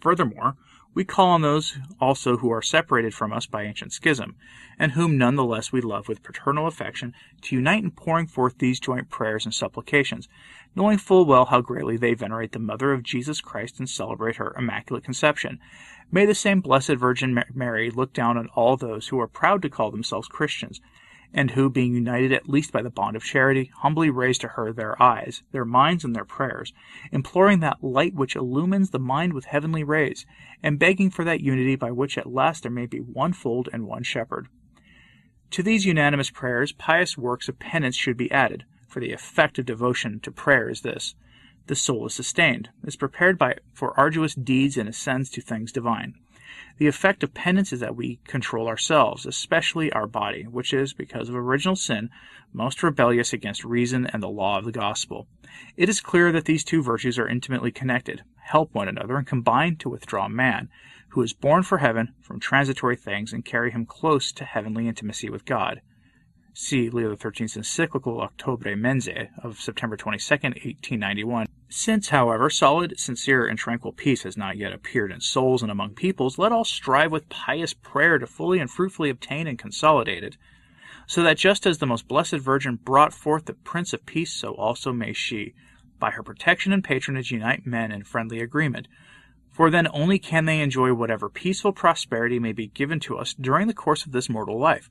Furthermore, 0.00 0.56
we 0.94 1.04
call 1.04 1.28
on 1.28 1.42
those 1.42 1.78
also 2.00 2.38
who 2.38 2.50
are 2.50 2.62
separated 2.62 3.14
from 3.14 3.32
us 3.32 3.46
by 3.46 3.62
ancient 3.62 3.92
schism, 3.92 4.36
and 4.78 4.92
whom 4.92 5.18
none 5.18 5.36
the 5.36 5.44
less 5.44 5.72
we 5.72 5.80
love 5.80 6.08
with 6.08 6.22
paternal 6.22 6.66
affection, 6.66 7.14
to 7.42 7.56
unite 7.56 7.84
in 7.84 7.90
pouring 7.90 8.26
forth 8.26 8.58
these 8.58 8.80
joint 8.80 9.08
prayers 9.08 9.44
and 9.44 9.54
supplications, 9.54 10.28
knowing 10.74 10.98
full 10.98 11.24
well 11.24 11.46
how 11.46 11.60
greatly 11.60 11.96
they 11.96 12.14
venerate 12.14 12.52
the 12.52 12.58
Mother 12.58 12.92
of 12.92 13.02
Jesus 13.02 13.40
Christ 13.40 13.78
and 13.78 13.88
celebrate 13.88 14.36
her 14.36 14.54
Immaculate 14.56 15.04
Conception, 15.04 15.58
May 16.10 16.24
the 16.24 16.34
same 16.34 16.62
Blessed 16.62 16.94
Virgin 16.94 17.38
Mary 17.52 17.90
look 17.90 18.14
down 18.14 18.38
on 18.38 18.48
all 18.54 18.78
those 18.78 19.08
who 19.08 19.20
are 19.20 19.28
proud 19.28 19.60
to 19.60 19.68
call 19.68 19.90
themselves 19.90 20.26
Christians, 20.26 20.80
and 21.32 21.50
who, 21.50 21.68
being 21.68 21.94
united 21.94 22.32
at 22.32 22.48
least 22.48 22.72
by 22.72 22.82
the 22.82 22.90
bond 22.90 23.16
of 23.16 23.22
charity, 23.22 23.70
humbly 23.76 24.10
raise 24.10 24.38
to 24.38 24.48
her 24.48 24.72
their 24.72 25.00
eyes, 25.02 25.42
their 25.52 25.64
minds, 25.64 26.04
and 26.04 26.16
their 26.16 26.24
prayers, 26.24 26.72
imploring 27.12 27.60
that 27.60 27.82
light 27.82 28.14
which 28.14 28.34
illumines 28.34 28.90
the 28.90 28.98
mind 28.98 29.32
with 29.32 29.44
heavenly 29.44 29.84
rays, 29.84 30.26
and 30.62 30.78
begging 30.78 31.10
for 31.10 31.24
that 31.24 31.40
unity 31.40 31.76
by 31.76 31.90
which 31.90 32.16
at 32.16 32.32
last 32.32 32.62
there 32.62 32.72
may 32.72 32.86
be 32.86 32.98
one 32.98 33.32
fold 33.32 33.68
and 33.72 33.86
one 33.86 34.02
shepherd. 34.02 34.48
To 35.52 35.62
these 35.62 35.86
unanimous 35.86 36.30
prayers, 36.30 36.72
pious 36.72 37.16
works 37.16 37.48
of 37.48 37.58
penance 37.58 37.96
should 37.96 38.16
be 38.16 38.30
added, 38.30 38.64
for 38.86 39.00
the 39.00 39.12
effect 39.12 39.58
of 39.58 39.66
devotion 39.66 40.20
to 40.20 40.30
prayer 40.30 40.68
is 40.68 40.82
this 40.82 41.14
the 41.68 41.74
soul 41.74 42.06
is 42.06 42.14
sustained, 42.14 42.70
is 42.84 42.96
prepared 42.96 43.36
by 43.38 43.54
for 43.74 43.98
arduous 44.00 44.34
deeds 44.34 44.78
and 44.78 44.88
ascends 44.88 45.28
to 45.30 45.42
things 45.42 45.70
divine. 45.70 46.14
The 46.78 46.86
effect 46.86 47.22
of 47.22 47.34
penance 47.34 47.72
is 47.72 47.80
that 47.80 47.96
we 47.96 48.20
control 48.26 48.68
ourselves, 48.68 49.26
especially 49.26 49.92
our 49.92 50.06
body, 50.06 50.44
which 50.44 50.72
is, 50.72 50.92
because 50.92 51.28
of 51.28 51.34
original 51.34 51.76
sin, 51.76 52.10
most 52.52 52.82
rebellious 52.82 53.32
against 53.32 53.64
reason 53.64 54.06
and 54.06 54.22
the 54.22 54.28
law 54.28 54.58
of 54.58 54.64
the 54.64 54.72
gospel. 54.72 55.26
It 55.76 55.88
is 55.88 56.00
clear 56.00 56.30
that 56.32 56.44
these 56.44 56.64
two 56.64 56.82
virtues 56.82 57.18
are 57.18 57.28
intimately 57.28 57.70
connected, 57.70 58.22
help 58.44 58.74
one 58.74 58.88
another, 58.88 59.16
and 59.16 59.26
combine 59.26 59.76
to 59.76 59.88
withdraw 59.88 60.28
man, 60.28 60.68
who 61.08 61.22
is 61.22 61.32
born 61.32 61.62
for 61.62 61.78
heaven, 61.78 62.14
from 62.20 62.38
transitory 62.38 62.96
things, 62.96 63.32
and 63.32 63.44
carry 63.44 63.70
him 63.70 63.86
close 63.86 64.30
to 64.32 64.44
heavenly 64.44 64.86
intimacy 64.88 65.28
with 65.28 65.44
God. 65.44 65.80
See 66.54 66.90
Leo 66.90 67.14
XIII's 67.16 67.56
encyclical 67.56 68.20
Octobri 68.20 68.76
Mense 68.76 69.28
of 69.42 69.60
September 69.60 69.96
22, 69.96 70.34
1891. 70.34 71.46
Since, 71.70 72.08
however, 72.08 72.48
solid, 72.48 72.98
sincere, 72.98 73.46
and 73.46 73.58
tranquil 73.58 73.92
peace 73.92 74.22
has 74.22 74.38
not 74.38 74.56
yet 74.56 74.72
appeared 74.72 75.12
in 75.12 75.20
souls 75.20 75.62
and 75.62 75.70
among 75.70 75.94
peoples, 75.94 76.38
let 76.38 76.50
all 76.50 76.64
strive 76.64 77.12
with 77.12 77.28
pious 77.28 77.74
prayer 77.74 78.18
to 78.18 78.26
fully 78.26 78.58
and 78.58 78.70
fruitfully 78.70 79.10
obtain 79.10 79.46
and 79.46 79.58
consolidate 79.58 80.24
it, 80.24 80.38
so 81.06 81.22
that 81.22 81.36
just 81.36 81.66
as 81.66 81.76
the 81.76 81.86
most 81.86 82.08
blessed 82.08 82.36
Virgin 82.36 82.76
brought 82.76 83.12
forth 83.12 83.44
the 83.44 83.52
Prince 83.52 83.92
of 83.92 84.06
Peace, 84.06 84.32
so 84.32 84.54
also 84.54 84.94
may 84.94 85.12
she, 85.12 85.54
by 85.98 86.10
her 86.10 86.22
protection 86.22 86.72
and 86.72 86.82
patronage, 86.82 87.30
unite 87.30 87.66
men 87.66 87.92
in 87.92 88.02
friendly 88.02 88.40
agreement. 88.40 88.88
For 89.50 89.68
then 89.70 89.88
only 89.92 90.18
can 90.18 90.46
they 90.46 90.60
enjoy 90.60 90.94
whatever 90.94 91.28
peaceful 91.28 91.72
prosperity 91.72 92.38
may 92.38 92.52
be 92.52 92.68
given 92.68 92.98
to 93.00 93.18
us 93.18 93.34
during 93.34 93.66
the 93.66 93.74
course 93.74 94.06
of 94.06 94.12
this 94.12 94.30
mortal 94.30 94.58
life 94.58 94.88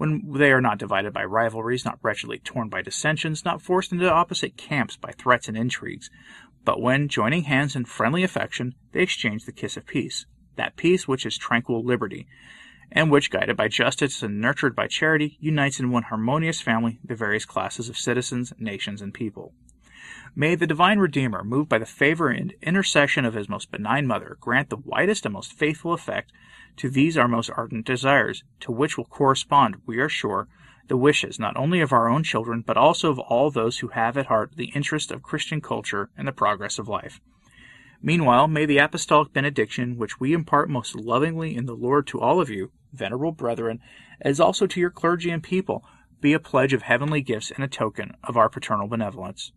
when 0.00 0.32
they 0.32 0.50
are 0.50 0.62
not 0.62 0.78
divided 0.78 1.12
by 1.12 1.22
rivalries, 1.22 1.84
not 1.84 1.98
wretchedly 2.00 2.38
torn 2.38 2.70
by 2.70 2.80
dissensions, 2.80 3.44
not 3.44 3.60
forced 3.60 3.92
into 3.92 4.10
opposite 4.10 4.56
camps 4.56 4.96
by 4.96 5.12
threats 5.12 5.46
and 5.46 5.58
intrigues, 5.58 6.08
but 6.64 6.80
when, 6.80 7.06
joining 7.06 7.42
hands 7.42 7.76
in 7.76 7.84
friendly 7.84 8.22
affection, 8.22 8.74
they 8.92 9.02
exchange 9.02 9.44
the 9.44 9.52
kiss 9.52 9.76
of 9.76 9.84
peace, 9.84 10.24
that 10.56 10.74
peace 10.74 11.06
which 11.06 11.26
is 11.26 11.36
tranquil 11.36 11.84
liberty, 11.84 12.26
and 12.90 13.10
which, 13.10 13.30
guided 13.30 13.58
by 13.58 13.68
justice 13.68 14.22
and 14.22 14.40
nurtured 14.40 14.74
by 14.74 14.86
charity, 14.86 15.36
unites 15.38 15.78
in 15.78 15.90
one 15.90 16.04
harmonious 16.04 16.62
family 16.62 16.98
the 17.04 17.14
various 17.14 17.44
classes 17.44 17.90
of 17.90 17.98
citizens, 17.98 18.54
nations, 18.58 19.02
and 19.02 19.12
people. 19.12 19.52
May 20.36 20.54
the 20.54 20.66
divine 20.66 21.00
Redeemer, 21.00 21.42
moved 21.42 21.68
by 21.68 21.78
the 21.78 21.86
favor 21.86 22.28
and 22.28 22.54
intercession 22.62 23.24
of 23.24 23.34
his 23.34 23.48
most 23.48 23.72
benign 23.72 24.06
mother, 24.06 24.36
grant 24.40 24.70
the 24.70 24.76
widest 24.76 25.26
and 25.26 25.32
most 25.32 25.52
faithful 25.52 25.92
effect 25.92 26.30
to 26.76 26.88
these 26.88 27.18
our 27.18 27.26
most 27.26 27.50
ardent 27.56 27.84
desires, 27.84 28.44
to 28.60 28.70
which 28.70 28.96
will 28.96 29.06
correspond, 29.06 29.82
we 29.86 29.98
are 29.98 30.08
sure, 30.08 30.46
the 30.86 30.96
wishes 30.96 31.40
not 31.40 31.56
only 31.56 31.80
of 31.80 31.92
our 31.92 32.08
own 32.08 32.22
children, 32.22 32.62
but 32.64 32.76
also 32.76 33.10
of 33.10 33.18
all 33.18 33.50
those 33.50 33.78
who 33.78 33.88
have 33.88 34.16
at 34.16 34.26
heart 34.26 34.52
the 34.54 34.70
interest 34.72 35.10
of 35.10 35.22
Christian 35.22 35.60
culture 35.60 36.10
and 36.16 36.28
the 36.28 36.32
progress 36.32 36.78
of 36.78 36.86
life. 36.86 37.20
Meanwhile, 38.00 38.46
may 38.46 38.66
the 38.66 38.78
apostolic 38.78 39.32
benediction, 39.32 39.98
which 39.98 40.20
we 40.20 40.32
impart 40.32 40.70
most 40.70 40.94
lovingly 40.94 41.56
in 41.56 41.66
the 41.66 41.74
Lord 41.74 42.06
to 42.06 42.20
all 42.20 42.40
of 42.40 42.48
you, 42.48 42.70
venerable 42.92 43.32
brethren, 43.32 43.80
as 44.20 44.38
also 44.38 44.68
to 44.68 44.80
your 44.80 44.90
clergy 44.90 45.30
and 45.30 45.42
people, 45.42 45.84
be 46.20 46.32
a 46.32 46.38
pledge 46.38 46.72
of 46.72 46.82
heavenly 46.82 47.20
gifts 47.20 47.50
and 47.50 47.64
a 47.64 47.68
token 47.68 48.12
of 48.22 48.36
our 48.36 48.48
paternal 48.48 48.86
benevolence 48.86 49.50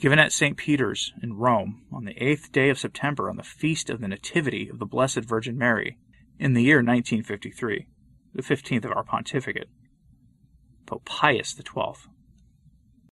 given 0.00 0.18
at 0.18 0.32
St. 0.32 0.56
Peter's 0.56 1.12
in 1.22 1.34
Rome 1.34 1.82
on 1.92 2.06
the 2.06 2.16
eighth 2.16 2.50
day 2.50 2.70
of 2.70 2.78
September 2.78 3.28
on 3.28 3.36
the 3.36 3.42
feast 3.42 3.90
of 3.90 4.00
the 4.00 4.08
Nativity 4.08 4.68
of 4.70 4.78
the 4.78 4.86
Blessed 4.86 5.20
Virgin 5.20 5.58
Mary 5.58 5.98
in 6.38 6.54
the 6.54 6.62
year 6.62 6.78
1953, 6.78 7.86
the 8.34 8.42
15th 8.42 8.86
of 8.86 8.92
our 8.92 9.04
pontificate. 9.04 9.68
Pope 10.86 11.04
Pius 11.04 11.54
XII. 11.54 12.10